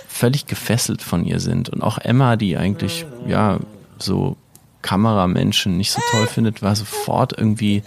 völlig 0.08 0.46
gefesselt 0.46 1.02
von 1.02 1.26
ihr 1.26 1.42
sind. 1.42 1.68
Und 1.68 1.82
auch 1.82 1.98
Emma, 1.98 2.38
die 2.38 2.56
eigentlich 2.56 3.06
ja 3.28 3.60
so 4.00 4.38
Kameramenschen 4.82 5.76
nicht 5.76 5.92
so 5.92 6.02
toll 6.12 6.28
findet, 6.28 6.62
war 6.62 6.76
sofort 6.76 7.38
irgendwie 7.38 7.84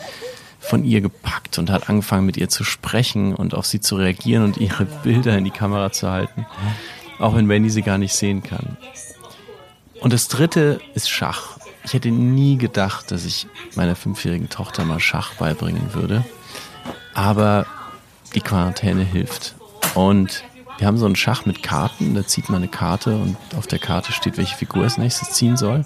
von 0.61 0.85
ihr 0.85 1.01
gepackt 1.01 1.59
und 1.59 1.71
hat 1.71 1.89
angefangen 1.89 2.27
mit 2.27 2.37
ihr 2.37 2.49
zu 2.49 2.65
sprechen 2.65 3.35
und 3.35 3.55
auf 3.55 3.65
sie 3.65 3.81
zu 3.81 3.97
reagieren 3.97 4.45
und 4.45 4.59
ihre 4.59 4.85
Bilder 4.85 5.39
in 5.39 5.45
die 5.45 5.51
Kamera 5.51 5.93
zu 5.93 6.11
halten, 6.11 6.45
auch 7.19 7.35
wenn 7.35 7.49
Wendy 7.49 7.71
sie 7.71 7.83
gar 7.83 7.99
nicht 7.99 8.15
sehen 8.15 8.43
kann. 8.43 8.77
Und 10.01 10.13
das 10.13 10.29
dritte 10.29 10.81
ist 10.95 11.11
Schach. 11.11 11.59
Ich 11.85 11.95
hätte 11.95 12.11
nie 12.11 12.57
gedacht, 12.57 13.11
dass 13.11 13.25
ich 13.25 13.47
meiner 13.75 13.97
fünfjährigen 13.97 14.49
Tochter 14.49 14.85
mal 14.85 15.01
Schach 15.01 15.35
beibringen 15.35 15.95
würde. 15.95 16.25
Aber 17.15 17.67
die 18.35 18.41
Quarantäne 18.41 19.03
hilft. 19.03 19.55
Und 19.95 20.45
wir 20.79 20.87
haben 20.87 20.99
so 20.99 21.07
einen 21.07 21.17
Schach 21.17 21.47
mit 21.47 21.63
Karten, 21.63 22.15
da 22.15 22.25
zieht 22.27 22.51
man 22.51 22.63
eine 22.63 22.71
Karte 22.71 23.17
und 23.17 23.37
auf 23.57 23.67
der 23.67 23.81
Karte 23.81 24.13
steht, 24.13 24.37
welche 24.37 24.57
Figur 24.57 24.85
als 24.85 24.99
nächstes 24.99 25.33
ziehen 25.33 25.57
soll. 25.57 25.85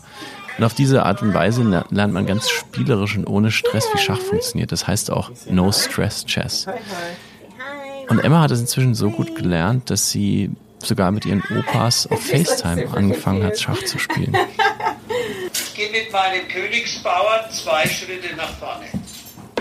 Und 0.58 0.64
auf 0.64 0.74
diese 0.74 1.04
Art 1.06 1.22
und 1.22 1.32
Weise 1.32 1.62
lernt 1.62 2.12
man 2.12 2.26
ganz 2.26 2.50
spielerisch 2.50 3.16
und 3.16 3.26
ohne 3.26 3.50
Stress, 3.50 3.86
wie 3.94 3.98
Schach 3.98 4.18
funktioniert. 4.18 4.70
Das 4.70 4.86
heißt 4.86 5.10
auch 5.10 5.30
No 5.48 5.72
Stress 5.72 6.26
Chess. 6.26 6.66
Und 8.08 8.18
Emma 8.18 8.42
hat 8.42 8.50
es 8.50 8.60
inzwischen 8.60 8.94
so 8.94 9.10
gut 9.10 9.34
gelernt, 9.34 9.88
dass 9.88 10.10
sie 10.10 10.50
sogar 10.84 11.10
mit 11.10 11.24
ihren 11.24 11.42
Opas 11.58 12.06
auf 12.06 12.24
FaceTime 12.26 12.88
angefangen 12.92 13.44
hat, 13.44 13.58
Schach 13.58 13.82
zu 13.84 13.98
spielen. 13.98 14.36
Ich 15.52 15.74
gehe 15.74 15.90
mit 15.90 16.12
meinem 16.12 16.46
Königsbauern 16.48 17.50
zwei 17.50 17.86
Schritte 17.86 18.34
nach 18.36 18.50
vorne. 18.58 18.86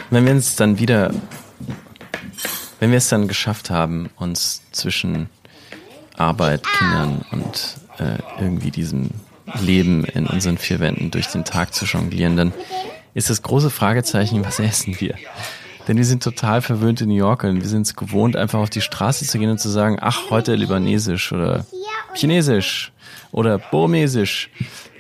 Wenn 0.09 0.25
wir 0.25 0.33
uns 0.33 0.55
dann 0.55 0.77
wieder, 0.77 1.11
wenn 2.79 2.91
wir 2.91 2.97
es 2.97 3.09
dann 3.09 3.27
geschafft 3.27 3.69
haben, 3.69 4.09
uns 4.17 4.61
zwischen 4.71 5.29
Arbeit, 6.17 6.63
Kindern 6.77 7.25
und 7.31 7.77
äh, 7.97 8.17
irgendwie 8.39 8.71
diesem 8.71 9.09
Leben 9.59 10.05
in 10.05 10.27
unseren 10.27 10.57
vier 10.57 10.79
Wänden 10.79 11.11
durch 11.11 11.27
den 11.27 11.45
Tag 11.45 11.73
zu 11.73 11.85
jonglieren, 11.85 12.35
dann 12.37 12.53
ist 13.13 13.29
das 13.29 13.41
große 13.41 13.69
Fragezeichen, 13.69 14.45
was 14.45 14.59
essen 14.59 14.99
wir? 14.99 15.15
Denn 15.87 15.97
wir 15.97 16.05
sind 16.05 16.23
total 16.23 16.61
verwöhnte 16.61 17.05
New 17.05 17.15
Yorker 17.15 17.49
und 17.49 17.61
wir 17.61 17.67
sind 17.67 17.83
es 17.83 17.95
gewohnt, 17.95 18.35
einfach 18.35 18.59
auf 18.59 18.69
die 18.69 18.81
Straße 18.81 19.25
zu 19.25 19.39
gehen 19.39 19.49
und 19.49 19.59
zu 19.59 19.69
sagen, 19.69 19.97
ach, 19.99 20.29
heute 20.29 20.55
libanesisch 20.55 21.31
oder 21.31 21.65
chinesisch 22.13 22.91
oder 23.31 23.57
burmesisch. 23.57 24.49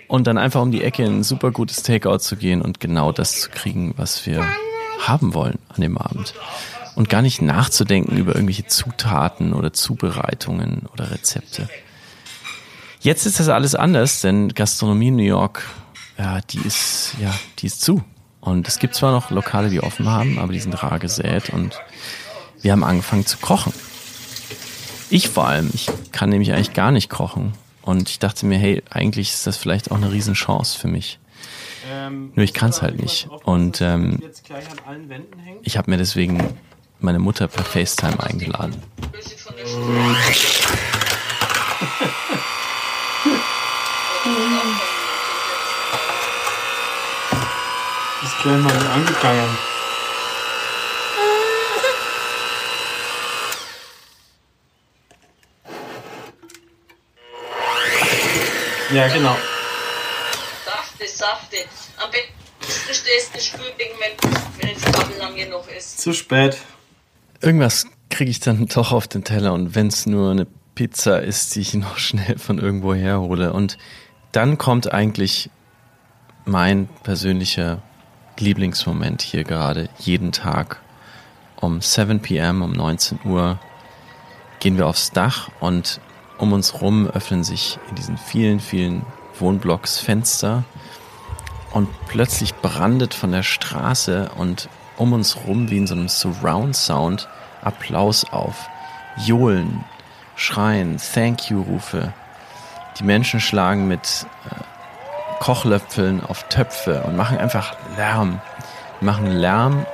Und 0.07 0.27
dann 0.27 0.37
einfach 0.37 0.61
um 0.61 0.71
die 0.71 0.83
Ecke 0.83 1.03
in 1.03 1.19
ein 1.19 1.23
super 1.23 1.51
gutes 1.51 1.83
Takeout 1.83 2.17
zu 2.17 2.35
gehen 2.35 2.61
und 2.61 2.79
genau 2.79 3.11
das 3.11 3.39
zu 3.39 3.49
kriegen, 3.49 3.93
was 3.95 4.25
wir 4.25 4.45
haben 4.99 5.33
wollen 5.33 5.59
an 5.69 5.81
dem 5.81 5.97
Abend. 5.97 6.33
Und 6.95 7.07
gar 7.07 7.21
nicht 7.21 7.41
nachzudenken 7.41 8.17
über 8.17 8.35
irgendwelche 8.35 8.67
Zutaten 8.67 9.53
oder 9.53 9.71
Zubereitungen 9.71 10.87
oder 10.91 11.11
Rezepte. 11.11 11.69
Jetzt 12.99 13.25
ist 13.25 13.39
das 13.39 13.47
alles 13.47 13.73
anders, 13.73 14.21
denn 14.21 14.49
Gastronomie 14.49 15.07
in 15.07 15.15
New 15.15 15.23
York, 15.23 15.63
ja, 16.17 16.41
die 16.41 16.59
ist, 16.59 17.15
ja, 17.19 17.33
die 17.59 17.67
ist 17.67 17.81
zu. 17.81 18.03
Und 18.41 18.67
es 18.67 18.79
gibt 18.79 18.95
zwar 18.95 19.11
noch 19.11 19.29
Lokale, 19.29 19.69
die 19.69 19.81
offen 19.81 20.09
haben, 20.09 20.39
aber 20.39 20.51
die 20.51 20.59
sind 20.59 20.73
rar 20.81 20.99
gesät 20.99 21.49
und 21.51 21.79
wir 22.61 22.71
haben 22.71 22.83
angefangen 22.83 23.25
zu 23.25 23.37
kochen. 23.37 23.73
Ich 25.09 25.29
vor 25.29 25.47
allem, 25.47 25.69
ich 25.73 25.87
kann 26.11 26.29
nämlich 26.29 26.51
eigentlich 26.51 26.73
gar 26.73 26.91
nicht 26.91 27.09
kochen. 27.09 27.53
Und 27.81 28.09
ich 28.09 28.19
dachte 28.19 28.45
mir, 28.45 28.57
hey, 28.57 28.83
eigentlich 28.89 29.31
ist 29.31 29.47
das 29.47 29.57
vielleicht 29.57 29.91
auch 29.91 29.97
eine 29.97 30.11
Riesenchance 30.11 30.77
für 30.77 30.87
mich. 30.87 31.19
Nur 32.09 32.43
ich 32.43 32.53
kann 32.53 32.69
es 32.69 32.81
halt 32.81 32.99
nicht. 32.99 33.27
Und 33.43 33.81
ähm, 33.81 34.21
ich 35.63 35.77
habe 35.77 35.91
mir 35.91 35.97
deswegen 35.97 36.57
meine 36.99 37.19
Mutter 37.19 37.47
per 37.47 37.65
FaceTime 37.65 38.21
eingeladen. 38.21 38.75
Gleich 48.41 48.57
mal 48.57 48.87
angegangen. 48.87 49.57
Ja, 58.91 59.07
genau. 59.07 59.37
Safte, 60.65 61.07
Safte. 61.07 61.57
Am 61.97 62.09
besten 62.09 62.93
stehst 62.93 63.35
du 63.35 63.39
Spülbecken, 63.39 63.95
wenn, 63.99 64.67
wenn 64.67 64.73
das 64.73 64.91
Kabel 64.91 65.17
lang 65.17 65.35
genug 65.35 65.65
ist. 65.77 65.99
Zu 65.99 66.13
spät. 66.13 66.57
Irgendwas 67.41 67.85
kriege 68.09 68.31
ich 68.31 68.39
dann 68.39 68.65
doch 68.65 68.91
auf 68.91 69.07
den 69.07 69.23
Teller 69.23 69.53
und 69.53 69.75
wenn 69.75 69.87
es 69.87 70.07
nur 70.07 70.31
eine 70.31 70.47
Pizza 70.73 71.21
ist, 71.21 71.55
die 71.55 71.61
ich 71.61 71.75
noch 71.75 71.97
schnell 71.99 72.39
von 72.39 72.57
irgendwo 72.57 72.95
herhole. 72.95 73.53
Und 73.53 73.77
dann 74.31 74.57
kommt 74.57 74.91
eigentlich 74.91 75.51
mein 76.45 76.89
persönlicher 77.03 77.83
Lieblingsmoment 78.41 79.21
hier 79.21 79.43
gerade 79.43 79.89
jeden 79.99 80.31
Tag. 80.31 80.81
Um 81.55 81.79
7 81.79 82.21
p.m., 82.21 82.61
um 82.61 82.71
19 82.71 83.19
Uhr 83.23 83.59
gehen 84.59 84.77
wir 84.77 84.87
aufs 84.87 85.11
Dach 85.11 85.49
und 85.59 86.01
um 86.37 86.53
uns 86.53 86.81
rum 86.81 87.07
öffnen 87.07 87.43
sich 87.43 87.77
in 87.89 87.95
diesen 87.95 88.17
vielen, 88.17 88.59
vielen 88.59 89.05
Wohnblocks 89.39 89.99
Fenster 89.99 90.63
und 91.71 91.87
plötzlich 92.07 92.55
brandet 92.55 93.13
von 93.13 93.31
der 93.31 93.43
Straße 93.43 94.31
und 94.37 94.69
um 94.97 95.13
uns 95.13 95.37
rum 95.47 95.69
wie 95.69 95.77
in 95.77 95.87
so 95.87 95.95
einem 95.95 96.09
Surround 96.09 96.75
Sound 96.75 97.27
Applaus 97.61 98.25
auf, 98.31 98.67
Johlen, 99.17 99.83
Schreien, 100.35 100.97
Thank 101.13 101.49
you 101.49 101.61
Rufe. 101.61 102.13
Die 102.99 103.03
Menschen 103.03 103.39
schlagen 103.39 103.87
mit 103.87 104.25
Kochlöpfeln 105.41 106.23
auf 106.23 106.43
Töpfe 106.49 107.01
und 107.01 107.17
machen 107.17 107.39
einfach 107.39 107.75
Lärm. 107.97 108.39
Wir 108.99 109.11
machen 109.11 109.25
Lärm 109.25 109.87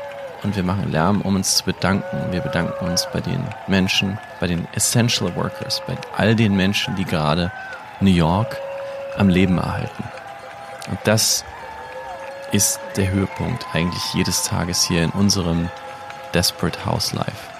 und 0.43 0.57
wir 0.57 0.63
machen 0.63 0.91
Lärm, 0.91 1.21
um 1.21 1.37
uns 1.37 1.55
zu 1.55 1.63
bedanken. 1.63 2.31
Wir 2.31 2.41
bedanken 2.41 2.85
uns 2.85 3.07
bei 3.13 3.21
den 3.21 3.41
Menschen, 3.65 4.19
bei 4.41 4.47
den 4.47 4.67
Essential 4.73 5.33
Workers, 5.37 5.81
bei 5.87 5.95
all 6.17 6.35
den 6.35 6.57
Menschen, 6.57 6.97
die 6.97 7.05
gerade 7.05 7.49
New 8.01 8.11
York 8.11 8.57
am 9.17 9.29
Leben 9.29 9.57
erhalten. 9.57 10.03
Und 10.89 10.99
das 11.05 11.45
ist 12.51 12.81
der 12.97 13.09
Höhepunkt 13.09 13.65
eigentlich 13.71 14.13
jedes 14.13 14.43
Tages 14.43 14.83
hier 14.83 15.05
in 15.05 15.11
unserem 15.11 15.69
Desperate 16.33 16.85
House 16.85 17.13
Life. 17.13 17.56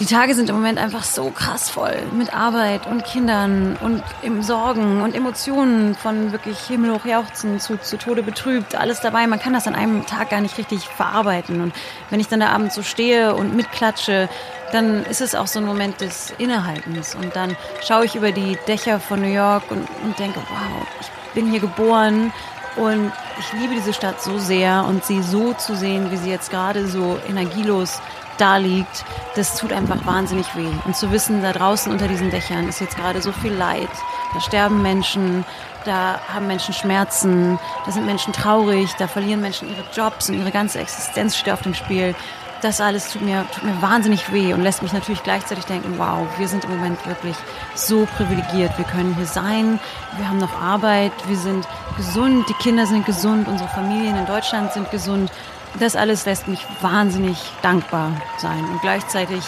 Die 0.00 0.06
Tage 0.06 0.34
sind 0.34 0.48
im 0.48 0.56
Moment 0.56 0.78
einfach 0.78 1.04
so 1.04 1.28
krass 1.28 1.68
voll 1.68 1.94
mit 2.12 2.32
Arbeit 2.32 2.86
und 2.86 3.04
Kindern 3.04 3.76
und 3.82 4.02
Sorgen 4.42 5.02
und 5.02 5.14
Emotionen 5.14 5.94
von 5.94 6.32
wirklich 6.32 6.58
himmelhoch 6.58 7.04
jauchzen 7.04 7.60
zu, 7.60 7.76
zu 7.76 7.98
Tode 7.98 8.22
betrübt, 8.22 8.74
alles 8.74 9.00
dabei. 9.00 9.26
Man 9.26 9.38
kann 9.38 9.52
das 9.52 9.66
an 9.66 9.74
einem 9.74 10.06
Tag 10.06 10.30
gar 10.30 10.40
nicht 10.40 10.56
richtig 10.56 10.88
verarbeiten. 10.88 11.60
Und 11.60 11.74
wenn 12.08 12.18
ich 12.18 12.28
dann 12.28 12.40
da 12.40 12.48
abends 12.48 12.76
so 12.76 12.82
stehe 12.82 13.34
und 13.34 13.54
mitklatsche, 13.54 14.30
dann 14.72 15.04
ist 15.04 15.20
es 15.20 15.34
auch 15.34 15.46
so 15.46 15.58
ein 15.58 15.66
Moment 15.66 16.00
des 16.00 16.32
Innehaltens. 16.38 17.14
Und 17.14 17.36
dann 17.36 17.54
schaue 17.86 18.06
ich 18.06 18.14
über 18.14 18.32
die 18.32 18.56
Dächer 18.66 19.00
von 19.00 19.20
New 19.20 19.28
York 19.28 19.64
und, 19.70 19.86
und 20.02 20.18
denke, 20.18 20.40
wow, 20.48 20.86
ich 21.02 21.08
bin 21.34 21.50
hier 21.50 21.60
geboren 21.60 22.32
und 22.76 23.12
ich 23.38 23.52
liebe 23.52 23.74
diese 23.74 23.92
Stadt 23.92 24.22
so 24.22 24.38
sehr 24.38 24.84
und 24.88 25.04
sie 25.04 25.22
so 25.22 25.52
zu 25.54 25.74
sehen, 25.74 26.10
wie 26.10 26.16
sie 26.16 26.30
jetzt 26.30 26.50
gerade 26.50 26.86
so 26.86 27.18
energielos 27.28 28.00
da 28.38 28.56
liegt, 28.56 29.04
das 29.36 29.56
tut 29.56 29.72
einfach 29.72 30.06
wahnsinnig 30.06 30.46
weh. 30.56 30.70
Und 30.84 30.96
zu 30.96 31.12
wissen, 31.12 31.42
da 31.42 31.52
draußen 31.52 31.92
unter 31.92 32.08
diesen 32.08 32.30
Dächern 32.30 32.68
ist 32.68 32.80
jetzt 32.80 32.96
gerade 32.96 33.20
so 33.20 33.32
viel 33.32 33.52
Leid. 33.52 33.90
Da 34.32 34.40
sterben 34.40 34.80
Menschen, 34.80 35.44
da 35.84 36.20
haben 36.32 36.46
Menschen 36.46 36.72
Schmerzen, 36.72 37.58
da 37.84 37.92
sind 37.92 38.06
Menschen 38.06 38.32
traurig, 38.32 38.94
da 38.98 39.08
verlieren 39.08 39.40
Menschen 39.40 39.68
ihre 39.68 39.84
Jobs 39.92 40.30
und 40.30 40.38
ihre 40.38 40.50
ganze 40.50 40.78
Existenz 40.78 41.36
steht 41.36 41.52
auf 41.52 41.62
dem 41.62 41.74
Spiel. 41.74 42.14
Das 42.62 42.80
alles 42.80 43.10
tut 43.10 43.22
mir, 43.22 43.46
tut 43.54 43.64
mir 43.64 43.80
wahnsinnig 43.80 44.32
weh 44.32 44.52
und 44.52 44.62
lässt 44.62 44.82
mich 44.82 44.92
natürlich 44.92 45.22
gleichzeitig 45.22 45.64
denken, 45.64 45.94
wow, 45.96 46.26
wir 46.36 46.46
sind 46.46 46.64
im 46.64 46.70
Moment 46.70 47.06
wirklich 47.06 47.36
so 47.74 48.06
privilegiert. 48.16 48.76
Wir 48.76 48.84
können 48.84 49.14
hier 49.14 49.26
sein, 49.26 49.80
wir 50.18 50.28
haben 50.28 50.38
noch 50.38 50.60
Arbeit, 50.60 51.12
wir 51.26 51.36
sind 51.36 51.66
gesund, 51.96 52.46
die 52.48 52.54
Kinder 52.54 52.86
sind 52.86 53.06
gesund, 53.06 53.48
unsere 53.48 53.70
Familien 53.70 54.16
in 54.16 54.26
Deutschland 54.26 54.72
sind 54.72 54.90
gesund 54.90 55.30
das 55.78 55.96
alles 55.96 56.26
lässt 56.26 56.48
mich 56.48 56.66
wahnsinnig 56.80 57.38
dankbar 57.62 58.12
sein. 58.38 58.64
Und 58.64 58.80
gleichzeitig 58.80 59.40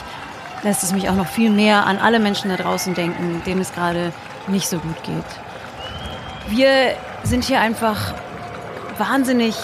lässt 0.62 0.82
es 0.82 0.92
mich 0.92 1.08
auch 1.08 1.14
noch 1.14 1.26
viel 1.26 1.50
mehr 1.50 1.86
an 1.86 1.98
alle 1.98 2.20
Menschen 2.20 2.50
da 2.50 2.56
draußen 2.56 2.94
denken, 2.94 3.42
denen 3.44 3.60
es 3.60 3.72
gerade 3.72 4.12
nicht 4.46 4.68
so 4.68 4.78
gut 4.78 5.02
geht. 5.02 5.24
Wir 6.48 6.94
sind 7.24 7.44
hier 7.44 7.60
einfach 7.60 8.14
wahnsinnig 8.98 9.56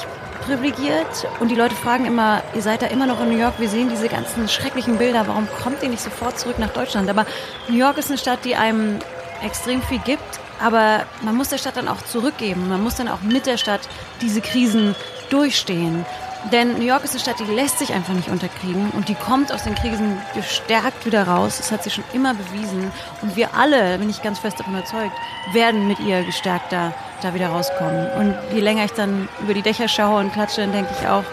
privilegiert 0.48 1.28
und 1.40 1.50
die 1.50 1.54
Leute 1.54 1.74
fragen 1.74 2.06
immer, 2.06 2.42
ihr 2.54 2.62
seid 2.62 2.80
da 2.80 2.86
immer 2.86 3.06
noch 3.06 3.20
in 3.20 3.28
New 3.28 3.38
York, 3.38 3.54
wir 3.58 3.68
sehen 3.68 3.90
diese 3.90 4.08
ganzen 4.08 4.48
schrecklichen 4.48 4.96
Bilder, 4.96 5.26
warum 5.26 5.46
kommt 5.62 5.82
ihr 5.82 5.90
nicht 5.90 6.02
sofort 6.02 6.38
zurück 6.38 6.58
nach 6.58 6.70
Deutschland? 6.70 7.10
Aber 7.10 7.26
New 7.68 7.76
York 7.76 7.98
ist 7.98 8.08
eine 8.08 8.16
Stadt, 8.16 8.44
die 8.44 8.56
einem 8.56 8.98
extrem 9.44 9.82
viel 9.82 9.98
gibt, 9.98 10.40
aber 10.58 11.04
man 11.22 11.36
muss 11.36 11.50
der 11.50 11.58
Stadt 11.58 11.76
dann 11.76 11.86
auch 11.86 12.02
zurückgeben. 12.02 12.68
Man 12.68 12.82
muss 12.82 12.96
dann 12.96 13.08
auch 13.08 13.20
mit 13.20 13.46
der 13.46 13.58
Stadt 13.58 13.82
diese 14.22 14.40
Krisen 14.40 14.96
durchstehen. 15.28 16.06
Denn 16.52 16.74
New 16.78 16.84
York 16.84 17.04
ist 17.04 17.10
eine 17.10 17.20
Stadt, 17.20 17.40
die 17.40 17.52
lässt 17.52 17.78
sich 17.78 17.92
einfach 17.92 18.14
nicht 18.14 18.28
unterkriegen 18.28 18.90
und 18.90 19.08
die 19.08 19.14
kommt 19.14 19.52
aus 19.52 19.64
den 19.64 19.74
Krisen 19.74 20.18
gestärkt 20.34 21.04
wieder 21.04 21.26
raus. 21.26 21.58
Das 21.58 21.72
hat 21.72 21.82
sie 21.82 21.90
schon 21.90 22.04
immer 22.12 22.34
bewiesen. 22.34 22.90
Und 23.22 23.36
wir 23.36 23.54
alle, 23.54 23.98
bin 23.98 24.08
ich 24.08 24.22
ganz 24.22 24.38
fest 24.38 24.58
davon 24.58 24.74
überzeugt, 24.74 25.12
werden 25.52 25.88
mit 25.88 25.98
ihr 26.00 26.22
gestärkter 26.22 26.94
da 27.22 27.34
wieder 27.34 27.48
rauskommen. 27.48 28.10
Und 28.12 28.34
je 28.54 28.60
länger 28.60 28.84
ich 28.84 28.92
dann 28.92 29.28
über 29.40 29.54
die 29.54 29.62
Dächer 29.62 29.88
schaue 29.88 30.20
und 30.20 30.32
klatsche, 30.32 30.62
dann 30.62 30.72
denke 30.72 30.90
ich 30.98 31.08
auch, 31.08 31.24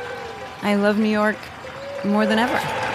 I 0.63 0.73
love 0.73 0.99
New 0.99 1.09
York 1.09 1.37
more 2.03 2.27
than 2.27 2.39
ever. 2.39 2.94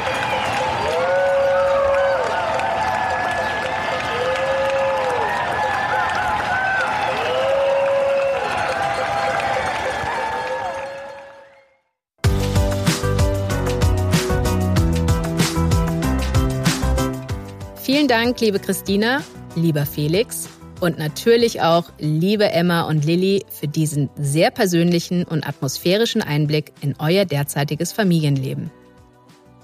Dank, 18.11 18.41
liebe 18.41 18.59
Christina, 18.59 19.23
lieber 19.55 19.87
Felix 19.87 20.49
und 20.81 20.99
natürlich 20.99 21.63
auch 21.63 21.93
liebe 22.01 22.51
Emma 22.51 22.83
und 22.83 23.05
Lilly 23.05 23.45
für 23.49 23.69
diesen 23.69 24.11
sehr 24.17 24.51
persönlichen 24.51 25.23
und 25.23 25.47
atmosphärischen 25.47 26.21
Einblick 26.21 26.73
in 26.81 26.97
euer 26.99 27.25
derzeitiges 27.25 27.93
Familienleben. 27.93 28.73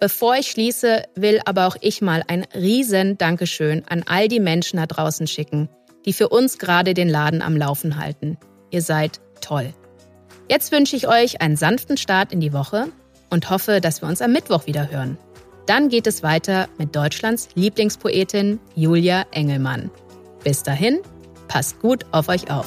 Bevor 0.00 0.34
ich 0.36 0.50
schließe, 0.50 1.02
will 1.14 1.38
aber 1.44 1.66
auch 1.66 1.76
ich 1.82 2.00
mal 2.00 2.22
ein 2.28 2.46
riesen 2.54 3.18
Dankeschön 3.18 3.84
an 3.86 4.04
all 4.06 4.26
die 4.26 4.40
Menschen 4.40 4.78
da 4.78 4.86
draußen 4.86 5.26
schicken, 5.26 5.68
die 6.06 6.14
für 6.14 6.30
uns 6.30 6.56
gerade 6.56 6.94
den 6.94 7.10
Laden 7.10 7.42
am 7.42 7.58
Laufen 7.58 7.98
halten. 7.98 8.38
Ihr 8.70 8.80
seid 8.80 9.20
toll. 9.42 9.74
Jetzt 10.48 10.72
wünsche 10.72 10.96
ich 10.96 11.08
euch 11.08 11.42
einen 11.42 11.58
sanften 11.58 11.98
Start 11.98 12.32
in 12.32 12.40
die 12.40 12.54
Woche 12.54 12.86
und 13.28 13.50
hoffe, 13.50 13.82
dass 13.82 14.00
wir 14.00 14.08
uns 14.08 14.22
am 14.22 14.32
Mittwoch 14.32 14.64
wieder 14.64 14.90
hören. 14.90 15.18
Dann 15.66 15.90
geht 15.90 16.06
es 16.06 16.22
weiter 16.22 16.70
mit 16.78 16.96
Deutschlands 16.96 17.50
Lieblingspoetin 17.54 18.60
Julia 18.74 19.26
Engelmann. 19.30 19.90
Bis 20.42 20.62
dahin, 20.62 21.00
passt 21.48 21.80
gut 21.80 22.06
auf 22.12 22.30
euch 22.30 22.50
auf. 22.50 22.66